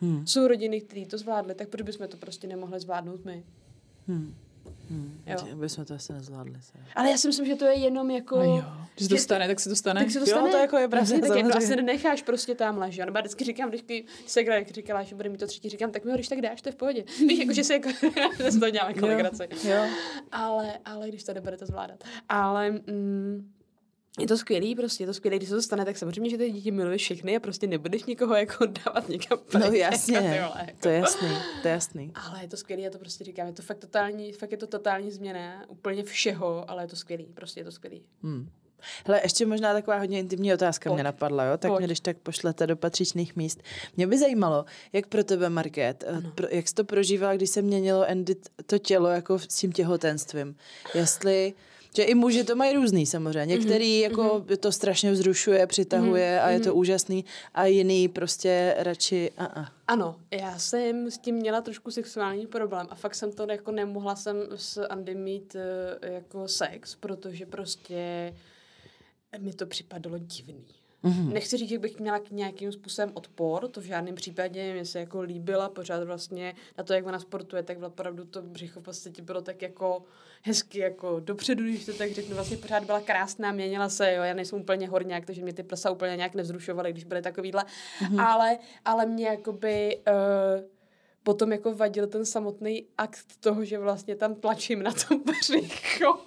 [0.00, 0.26] Hmm.
[0.26, 3.44] Jsou rodiny, které to zvládly, tak proč bychom to prostě nemohli zvládnout my?
[4.06, 4.34] Hmm.
[4.90, 5.20] Hmm.
[5.26, 5.68] Jo.
[5.68, 6.54] Jsme to asi nezvládli.
[6.60, 6.72] Se.
[6.94, 8.38] Ale já si myslím, že to je jenom jako...
[8.38, 8.64] A jo,
[8.94, 10.00] když se to stane, tak se to stane.
[10.00, 10.50] Tak se to Jo, stane.
[10.50, 11.54] to jako je pravda, tak jako samozřejmě.
[11.54, 13.06] asi nenecháš prostě tamhle, že jo?
[13.06, 16.04] Nebo já vždycky říkám, když se jak říkala, že bude mít to třetí, říkám, tak
[16.04, 17.04] mi ho když tak dáš, to je v pohodě.
[17.18, 17.88] Víš, jako, že se jako,
[18.60, 19.48] to dělám jako Jo.
[19.64, 19.86] Jo.
[20.32, 22.04] Ale, ale když to nebudete zvládat.
[22.28, 23.52] Ale mm,
[24.18, 26.50] je to skvělý, prostě je to skvělý, když se to stane, tak samozřejmě, že ty
[26.50, 30.38] děti miluješ všechny a prostě nebudeš nikoho jako dávat někam No pryč, jasně, Jako, ty
[30.40, 30.78] vole, jako.
[30.80, 31.28] to je jasný,
[31.62, 32.12] to je jasný.
[32.14, 34.66] Ale je to skvělý, já to prostě říkám, je to fakt totální, fakt je to
[34.66, 38.02] totální změna úplně všeho, ale je to skvělý, prostě je to skvělý.
[38.22, 38.48] Hmm.
[39.06, 40.94] Hele, ještě možná taková hodně intimní otázka Pojď.
[40.94, 41.56] mě napadla, jo?
[41.56, 41.78] Tak Pojď.
[41.78, 43.62] mě když tak pošlete do patřičných míst.
[43.96, 47.62] Mě by zajímalo, jak pro tebe, Market, eh, pro, jak jsi to prožívala, když se
[47.62, 48.36] měnilo Andy
[48.66, 50.56] to tělo jako s tím těhotenstvím.
[50.94, 51.54] Jestli,
[51.96, 53.56] že i muži to mají různý samozřejmě.
[53.56, 57.24] Některý Mhm, jako to strašně vzrušuje, přitahuje a je to úžasný
[57.54, 59.72] a jiný prostě radši a a.
[59.88, 64.16] Ano, já jsem s tím měla trošku sexuální problém a fakt jsem to jako nemohla
[64.16, 68.34] jsem s Andy mít eh, jako sex, protože prostě
[69.38, 70.66] mi to připadalo divný.
[71.06, 71.32] Mm-hmm.
[71.32, 75.00] Nechci říct, že bych měla k nějakým způsobem odpor, to v žádném případě mě se
[75.00, 79.22] jako líbila pořád vlastně na to, jak ona sportuje, tak opravdu to břicho v podstatě
[79.22, 80.02] bylo tak jako
[80.42, 84.34] hezky jako dopředu, když to tak řeknu, vlastně pořád byla krásná, měnila se, jo, já
[84.34, 88.26] nejsem úplně horňák, takže mě ty prsa úplně nějak nevzrušovaly, když byly takovýhle, mm-hmm.
[88.26, 90.75] ale, ale mě jakoby uh,
[91.26, 96.20] potom jako vadil ten samotný akt toho, že vlastně tam tlačím na to břicho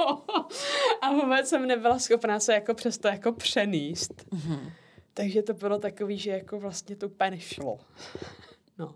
[1.02, 4.14] a vůbec jsem nebyla schopná se jako přesto jako přenést.
[4.32, 4.72] Mm-hmm.
[5.14, 7.80] Takže to bylo takový, že jako vlastně to úplně nešlo.
[8.78, 8.96] No.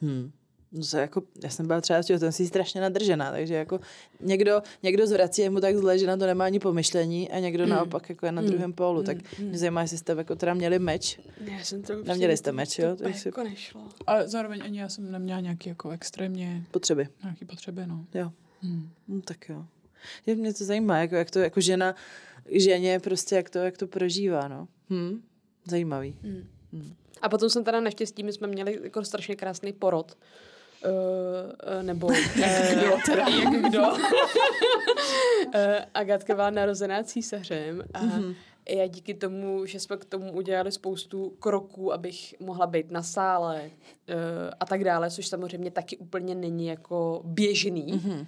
[0.00, 0.32] Hmm.
[0.72, 3.80] No se jako, já jsem byla třeba ten si strašně nadržená, takže jako
[4.20, 7.64] někdo, někdo zvrací je mu tak zle, že na to nemá ani pomyšlení a někdo
[7.64, 7.70] Mm.
[7.70, 11.20] naopak jako je na druhém pólu, tak mě zajímá, jestli jste jako teda měli meč.
[11.40, 12.96] Já jsem to Neměli jste meč, jo?
[12.96, 13.88] To Takže- jako nešlo.
[14.06, 17.08] Ale zároveň ani já jsem neměla nějaký jako extrémně Potřeby.
[17.22, 18.04] nějaký potřeby, no.
[18.14, 18.32] Jo.
[18.62, 18.90] Hmm.
[19.08, 19.64] No, tak jo.
[20.26, 21.94] Je, mě to zajímá, jako, jak to jako žena
[22.52, 24.68] ženě prostě, jak to, jak to prožívá, no.
[24.90, 25.22] Hm?
[25.68, 26.16] Zajímavý.
[27.22, 30.18] A potom jsem teda naštěstí, my jsme měli jako strašně krásný porod.
[30.84, 32.14] Uh, nebo uh,
[32.72, 33.82] kdo teda, jak kdo.
[33.88, 33.94] uh,
[35.94, 38.34] Agatka byla narozená císařem a mm-hmm.
[38.68, 43.62] já díky tomu, že jsme k tomu udělali spoustu kroků, abych mohla být na sále
[43.64, 44.16] uh,
[44.60, 48.26] a tak dále, což samozřejmě taky úplně není jako běžný, mm-hmm.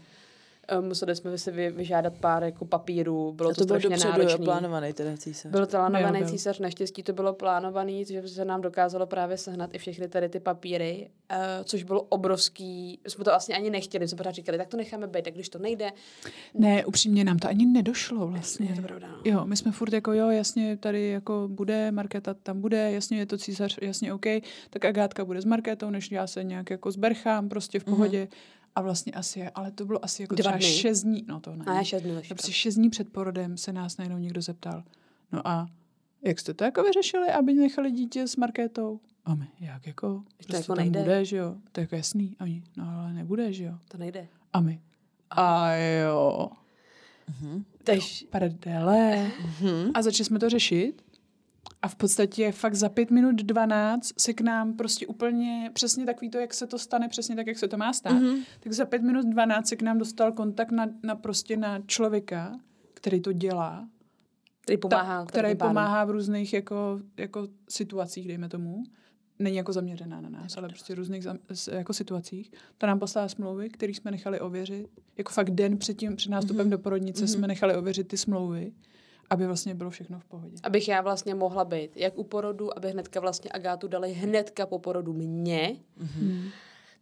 [0.68, 3.96] Eh, museli jsme si vy, vyžádat pár jako papírů, bylo a to, to bylo strašně
[3.96, 4.44] dopředu náročný.
[4.44, 5.52] plánovaný teda císař.
[5.52, 9.74] Byl to plánovaný Jo, císař, naštěstí to bylo plánovaný, že se nám dokázalo právě sehnat
[9.74, 14.16] i všechny tady ty papíry, uh, což bylo obrovský, jsme to vlastně ani nechtěli, jsme
[14.16, 15.90] pořád říkali, tak to necháme být, tak když to nejde,
[16.54, 18.66] Ne, upřímně nám to ani nedošlo vlastně.
[18.70, 19.08] je to pravda.
[19.08, 19.18] No.
[19.24, 23.26] Jo, my jsme furt jako, jo, jasně, tady jako bude, Markéta tam bude, jasně je
[23.26, 24.26] to císař, jasně OK,
[24.70, 28.28] tak Agátka bude s Markétou, než já se nějak jako zberchám, prostě v pohodě.
[28.74, 30.66] A vlastně asi, ale to bylo asi jako Dva třeba dny.
[30.66, 31.64] šest dní, no to ne.
[31.66, 32.34] A šest dnů To ještě.
[32.34, 34.84] prostě šest dní před porodem se nás najednou někdo zeptal.
[35.32, 35.66] No a
[36.22, 39.00] jak jste to jako vyřešili, aby nechali dítě s Markétou?
[39.24, 41.00] A my, jak jako, prostě jako tam nejde.
[41.00, 41.54] bude, že jo?
[41.72, 42.36] To je jako jasný.
[42.40, 43.74] A oni, no ale nebude, že jo?
[43.88, 44.28] To nejde.
[44.52, 44.80] A my,
[45.30, 46.48] a jo,
[47.84, 49.30] Takže prdele.
[49.94, 51.02] A začali jsme to řešit.
[51.82, 56.30] A v podstatě fakt za pět minut 12 se k nám prostě úplně přesně takový
[56.30, 58.12] to, jak se to stane, přesně tak, jak se to má stát.
[58.12, 58.44] Mm-hmm.
[58.60, 62.60] Tak za pět minut 12 se k nám dostal kontakt na, na prostě na člověka,
[62.94, 63.88] který to dělá,
[64.60, 65.20] který pomáhá.
[65.20, 68.82] ta, který pomáhá v různých jako, jako situacích, dejme tomu.
[69.38, 71.38] Není jako zaměřená na nás, ale prostě v různých zam,
[71.72, 72.52] jako situacích.
[72.78, 74.88] To nám poslala smlouvy, které jsme nechali ověřit.
[75.18, 76.70] Jako fakt den před, tím, před nástupem mm-hmm.
[76.70, 77.32] do porodnice mm-hmm.
[77.32, 78.72] jsme nechali ověřit ty smlouvy,
[79.32, 80.56] aby vlastně bylo všechno v pohodě.
[80.62, 84.78] Abych já vlastně mohla být jak u porodu, aby hnedka vlastně Agátu dali hnedka po
[84.78, 85.76] porodu mě.
[85.96, 86.48] Mm.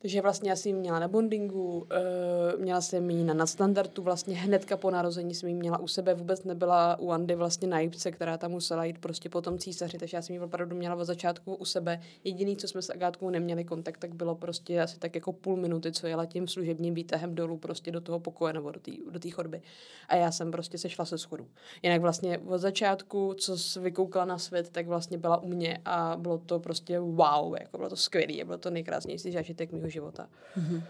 [0.03, 4.77] Takže vlastně já jsem měla na bondingu, uh, měla jsem ji na nadstandardu, vlastně hnedka
[4.77, 8.39] po narození jsem ji měla u sebe, vůbec nebyla u Andy vlastně na jípce, která
[8.39, 11.55] tam musela jít prostě po tom císaři, takže já jsem ji opravdu měla od začátku
[11.55, 12.01] u sebe.
[12.25, 15.93] Jediný, co jsme s Agátkou neměli kontakt, tak bylo prostě asi tak jako půl minuty,
[15.93, 19.63] co jela tím služebním výtahem dolů prostě do toho pokoje nebo do té do chodby.
[20.09, 21.47] A já jsem prostě sešla se schodu.
[21.83, 26.17] Jinak vlastně od začátku, co jsi vykoukala na svět, tak vlastně byla u mě a
[26.19, 30.29] bylo to prostě wow, jako bylo to skvělé, bylo to nejkrásnější zážitek mého života.
[30.57, 30.83] Mm-hmm.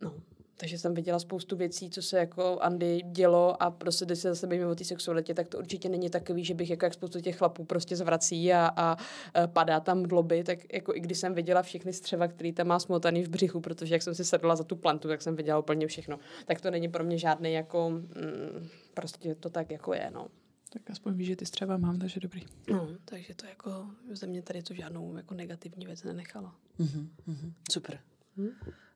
[0.00, 0.14] No,
[0.58, 4.46] takže jsem viděla spoustu věcí, co se jako Andy dělo a prostě, když se zase
[4.46, 7.36] bavíme o té sexualitě, tak to určitě není takový, že bych jako jak spoustu těch
[7.36, 8.96] chlapů prostě zvrací a, a,
[9.34, 12.78] a padá tam dloby, tak jako i když jsem viděla všechny střeva, který tam má
[12.78, 15.86] smotaný v břichu, protože jak jsem si sedla za tu plantu, tak jsem viděla úplně
[15.86, 16.18] všechno.
[16.44, 20.26] Tak to není pro mě žádný jako, mm, prostě to tak jako je, no.
[20.72, 22.42] Tak aspoň víš, že ty střeva mám, takže dobrý.
[22.70, 26.54] No, takže to jako ze mě tady to žádnou jako negativní věc nenechala.
[26.78, 27.98] Mhm, mhm, super.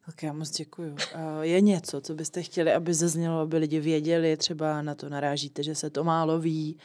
[0.07, 0.97] Tak já moc děkuju.
[1.15, 5.63] A Je něco, co byste chtěli, aby zaznělo, aby lidi věděli, třeba na to narážíte,
[5.63, 6.77] že se to málo ví,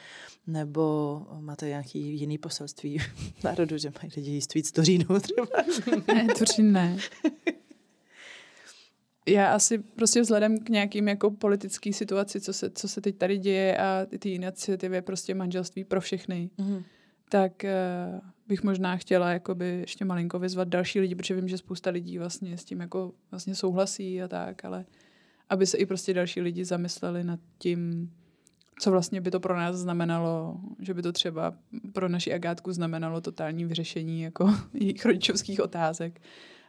[0.47, 2.97] nebo máte nějaký jiný poselství
[3.43, 5.47] národu, že mají lidi jíst víc tořínu třeba.
[6.07, 6.97] Ne, to ne.
[9.29, 13.37] Já asi prostě vzhledem k nějakým jako politický situaci, co se, co se teď tady
[13.37, 16.83] děje a ty iniciativy prostě manželství pro všechny, Mhm.
[17.29, 21.89] tak uh, bych možná chtěla jakoby ještě malinko vyzvat další lidi, protože vím, že spousta
[21.89, 24.85] lidí vlastně s tím jako vlastně souhlasí a tak, ale
[25.49, 28.11] aby se i prostě další lidi zamysleli nad tím,
[28.79, 31.53] co vlastně by to pro nás znamenalo, že by to třeba
[31.93, 36.21] pro naši Agátku znamenalo totální vyřešení jako jejich rodičovských otázek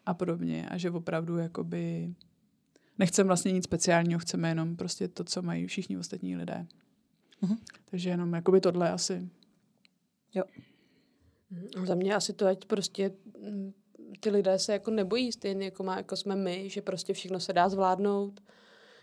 [0.07, 2.15] a podobně a že opravdu jakoby
[2.99, 6.67] nechceme vlastně nic speciálního, chceme jenom prostě to, co mají všichni ostatní lidé.
[7.41, 7.57] Mhm.
[7.85, 9.29] Takže jenom jakoby tohle asi.
[11.85, 13.73] Za mě asi to, ať prostě mm,
[14.21, 17.53] ty lidé se jako nebojí stejně jako, má, jako jsme my, že prostě všechno se
[17.53, 18.41] dá zvládnout.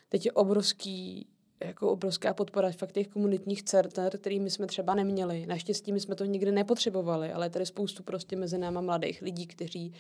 [0.10, 1.28] Teď je obrovský,
[1.64, 5.46] jako obrovská podpora fakt těch komunitních center, který my jsme třeba neměli.
[5.46, 9.48] Naštěstí my jsme to nikdy nepotřebovali, ale je tady spoustu prostě mezi náma mladých lidí,
[9.48, 9.94] kteří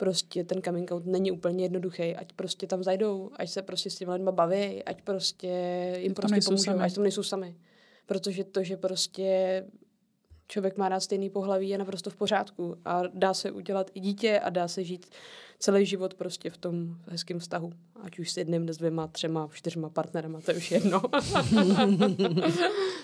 [0.00, 3.94] prostě ten coming out není úplně jednoduchý, ať prostě tam zajdou, ať se prostě s
[3.94, 5.48] těmi lidmi baví, ať prostě
[5.98, 6.82] jim prostě pomůžou, sami.
[6.82, 7.56] ať tam nejsou sami.
[8.06, 9.64] Protože to, že prostě
[10.48, 12.76] člověk má rád stejný pohlaví, je naprosto v pořádku.
[12.84, 15.06] A dá se udělat i dítě a dá se žít
[15.58, 17.72] celý život prostě v tom hezkém vztahu.
[18.02, 21.02] Ať už s jedním, s dvěma, třema, čtyřma partnerama, to je už jedno.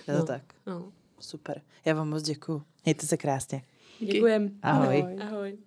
[0.09, 0.25] Je to No.
[0.27, 0.43] tak.
[0.67, 0.93] no.
[1.21, 1.63] Super.
[1.85, 2.63] Já vám moc děkuju.
[2.85, 3.63] Mějte se krásně.
[4.01, 4.51] Děkujem.
[4.63, 5.03] Ahoj.
[5.03, 5.17] Ahoj.
[5.23, 5.59] Ahoj.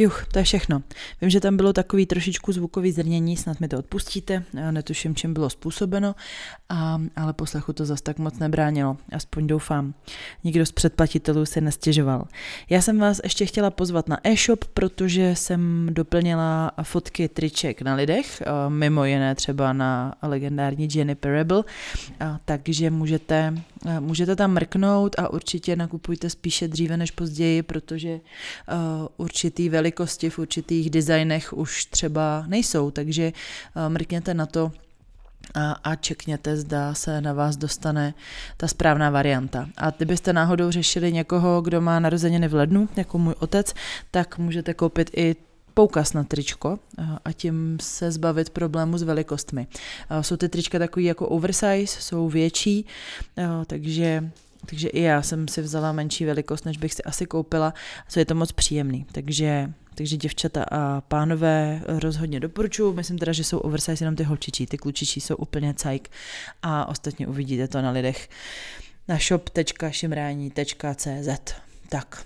[0.00, 0.82] Juch, to je všechno.
[1.20, 5.34] Vím, že tam bylo takový trošičku zvukový zrnění, snad mi to odpustíte, já netuším, čím
[5.34, 6.14] bylo způsobeno,
[6.68, 9.94] a, ale poslechu to zas tak moc nebránilo, aspoň doufám.
[10.44, 12.24] Nikdo z předplatitelů se nestěžoval.
[12.70, 18.42] Já jsem vás ještě chtěla pozvat na e-shop, protože jsem doplnila fotky triček na lidech,
[18.46, 21.62] a mimo jiné třeba na legendární Jenny Parable,
[22.20, 23.54] a, takže můžete,
[23.96, 28.20] a, můžete tam mrknout a určitě nakupujte spíše dříve než později, protože
[29.16, 33.32] určitý velikosti v určitých designech už třeba nejsou, takže
[33.76, 34.72] uh, mrkněte na to
[35.84, 38.14] a, čekněte, zda se na vás dostane
[38.56, 39.68] ta správná varianta.
[39.76, 43.74] A kdybyste náhodou řešili někoho, kdo má narozeniny v lednu, jako můj otec,
[44.10, 45.36] tak můžete koupit i
[45.74, 46.78] poukaz na tričko
[47.24, 49.66] a tím se zbavit problému s velikostmi.
[50.20, 52.86] Jsou ty trička takový jako oversize, jsou větší,
[53.66, 54.30] takže
[54.66, 57.74] takže i já jsem si vzala menší velikost, než bych si asi koupila,
[58.08, 59.06] co je to moc příjemný.
[59.12, 62.92] Takže, takže děvčata a pánové rozhodně doporučuji.
[62.92, 66.10] Myslím teda, že jsou oversize jenom ty holčičí, ty klučičí jsou úplně cajk
[66.62, 68.28] a ostatně uvidíte to na lidech
[69.08, 71.54] na shop.šimrání.cz.
[71.88, 72.24] Tak,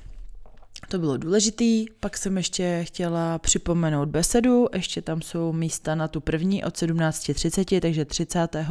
[0.88, 6.20] to bylo důležitý, pak jsem ještě chtěla připomenout besedu, ještě tam jsou místa na tu
[6.20, 8.56] první od 17.30, takže 30.
[8.56, 8.66] Eh,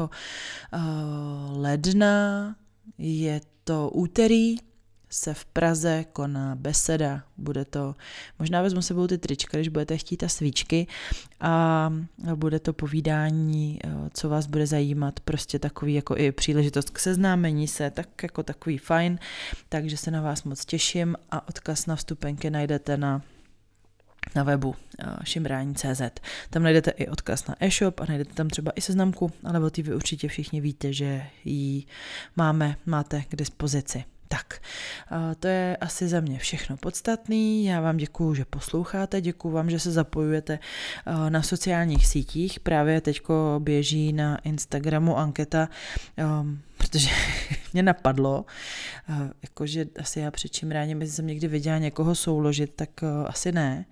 [1.51, 2.55] ledna
[2.97, 4.57] je to úterý,
[5.13, 7.23] se v Praze koná beseda.
[7.37, 7.95] Bude to,
[8.39, 10.87] možná vezmu sebou ty trička, když budete chtít a svíčky.
[11.39, 11.93] A
[12.35, 17.67] bude to povídání, eh, co vás bude zajímat, prostě takový jako i příležitost k seznámení
[17.67, 19.19] se, tak jako takový fajn,
[19.69, 23.21] takže se na vás moc těším a odkaz na vstupenky najdete na
[24.35, 26.01] na webu eh, šimrání.cz.
[26.49, 29.81] Tam najdete i odkaz na e-shop a najdete tam třeba i seznamku, ale o té
[29.81, 31.83] vy určitě všichni víte, že ji
[32.35, 34.03] máme, máte k dispozici.
[34.27, 34.61] Tak,
[35.39, 37.65] to je asi za mě všechno podstatný.
[37.65, 40.59] Já vám děkuju, že posloucháte, děkuju vám, že se zapojujete
[41.29, 42.59] na sociálních sítích.
[42.59, 45.69] Právě teďko běží na Instagramu anketa,
[46.83, 47.09] protože
[47.73, 48.45] mě napadlo,
[49.43, 52.89] jakože asi já před čím ráně, jestli jsem někdy viděla někoho souložit, tak
[53.27, 53.85] asi ne.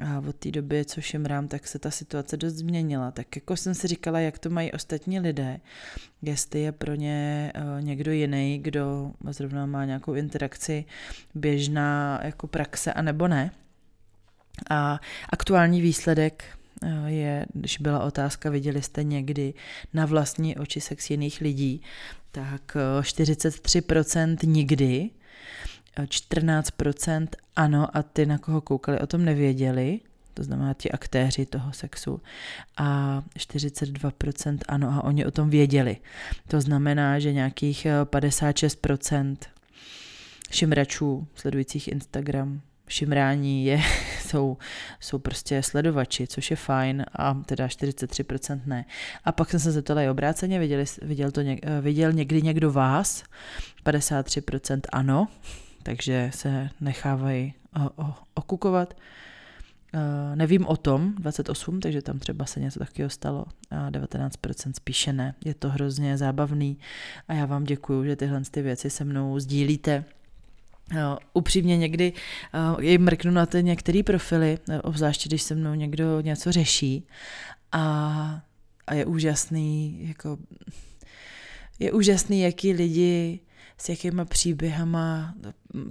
[0.00, 3.10] A od té doby, co šimrám, tak se ta situace dost změnila.
[3.10, 5.60] Tak jako jsem si říkala, jak to mají ostatní lidé,
[6.22, 10.84] jestli je pro ně uh, někdo jiný, kdo zrovna má nějakou interakci
[11.34, 13.50] běžná jako praxe, anebo ne.
[14.70, 16.57] A aktuální výsledek
[17.06, 19.54] je, když byla otázka, viděli jste někdy
[19.94, 21.82] na vlastní oči sex jiných lidí,
[22.32, 25.10] tak 43% eh, nikdy,
[25.96, 30.00] 14% ano a ty, na koho koukali, o tom nevěděli,
[30.34, 32.22] to znamená ti aktéři toho sexu,
[32.76, 35.96] a 42% ano a oni o tom věděli.
[36.48, 39.36] To znamená, že nějakých 56%
[40.50, 43.82] šimračů sledujících Instagram šimrání je,
[44.20, 44.56] jsou,
[45.00, 48.84] jsou prostě sledovači, což je fajn a teda 43% ne.
[49.24, 53.24] A pak jsem se zeptala i obráceně, viděli, viděl, to něk, viděl někdy někdo vás?
[53.84, 55.28] 53% ano,
[55.82, 57.54] takže se nechávají
[58.34, 58.94] okukovat.
[60.34, 65.34] Nevím o tom, 28, takže tam třeba se něco takového stalo, a 19% spíše ne.
[65.44, 66.78] Je to hrozně zábavný
[67.28, 70.04] a já vám děkuju, že tyhle ty věci se mnou sdílíte.
[71.32, 72.12] Upřímně někdy
[72.80, 77.06] jim mrknu na ty některé profily, obzvláště když se mnou někdo něco řeší
[77.72, 78.42] a,
[78.86, 80.38] a je úžasný, jako
[81.78, 83.40] je úžasný, jaký lidi
[83.78, 85.34] s jakýma příběhama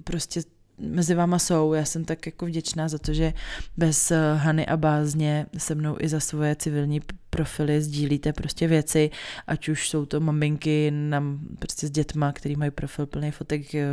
[0.04, 0.42] prostě
[0.80, 1.74] mezi váma jsou.
[1.74, 3.34] Já jsem tak jako vděčná za to, že
[3.78, 9.10] bez eh, Hany a Bázně se mnou i za svoje civilní profily sdílíte prostě věci,
[9.48, 13.86] ať už jsou to maminky nám prostě s dětma, který mají profil plný fotek eh,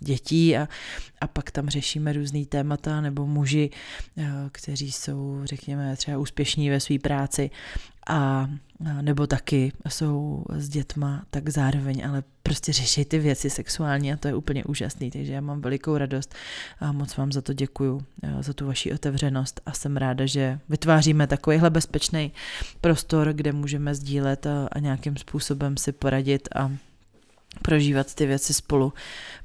[0.00, 0.68] dětí a,
[1.20, 3.70] a pak tam řešíme různý témata nebo muži,
[4.18, 7.50] eh, kteří jsou, řekněme, třeba úspěšní ve své práci
[8.08, 8.50] a
[9.02, 14.28] nebo taky jsou s dětma tak zároveň, ale prostě řeší ty věci sexuální a to
[14.28, 16.34] je úplně úžasný, takže já mám velikou radost
[16.80, 20.58] a moc vám za to děkuju, eh, za tu vaši otevřenost a jsem ráda, že
[20.68, 22.32] vytváříme takovýhle bezpečný
[22.80, 26.72] prostor, kde můžeme sdílet a, a nějakým způsobem si poradit a
[27.62, 28.92] prožívat ty věci spolu.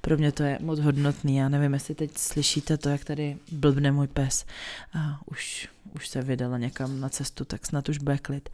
[0.01, 1.35] Pro mě to je moc hodnotný.
[1.35, 4.45] Já nevím, jestli teď slyšíte to, jak tady blbne můj pes.
[4.93, 8.49] A už, už se vydala někam na cestu, tak snad už bude klid.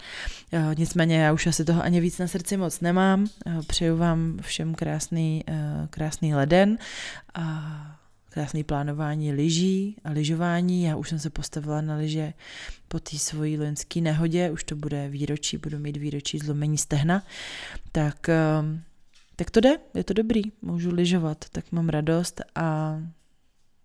[0.77, 3.27] Nicméně já už asi toho ani víc na srdci moc nemám.
[3.67, 5.43] Přeju vám všem krásný,
[5.89, 6.77] krásný leden
[7.33, 7.97] a
[8.29, 10.83] krásný plánování lyží a lyžování.
[10.83, 12.33] Já už jsem se postavila na lyže
[12.87, 17.23] po té svojí loňské nehodě, už to bude výročí, budu mít výročí zlomení stehna,
[17.91, 18.29] tak
[19.41, 22.97] tak to jde, je to dobrý, můžu lyžovat, tak mám radost a,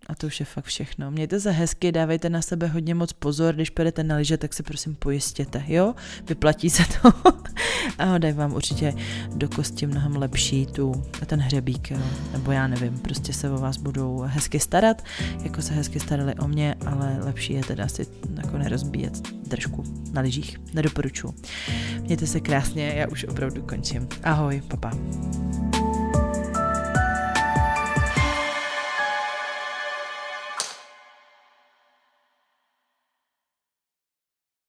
[0.09, 1.11] a to už je fakt všechno.
[1.11, 4.63] Mějte se hezky, dávejte na sebe hodně moc pozor, když půjdete na lyže, tak se
[4.63, 5.95] prosím pojistěte, jo?
[6.29, 7.13] Vyplatí se to
[7.99, 8.95] a daj vám určitě
[9.35, 11.99] do kosti mnohem lepší tu, ten hřebík, jo?
[12.33, 15.03] nebo já nevím, prostě se o vás budou hezky starat,
[15.43, 20.21] jako se hezky starali o mě, ale lepší je teda si jako nerozbíjet držku na
[20.21, 20.61] lyžích.
[20.75, 21.35] Nedoporučuji.
[22.01, 24.09] Mějte se krásně, já už opravdu končím.
[24.23, 24.91] Ahoj, papa.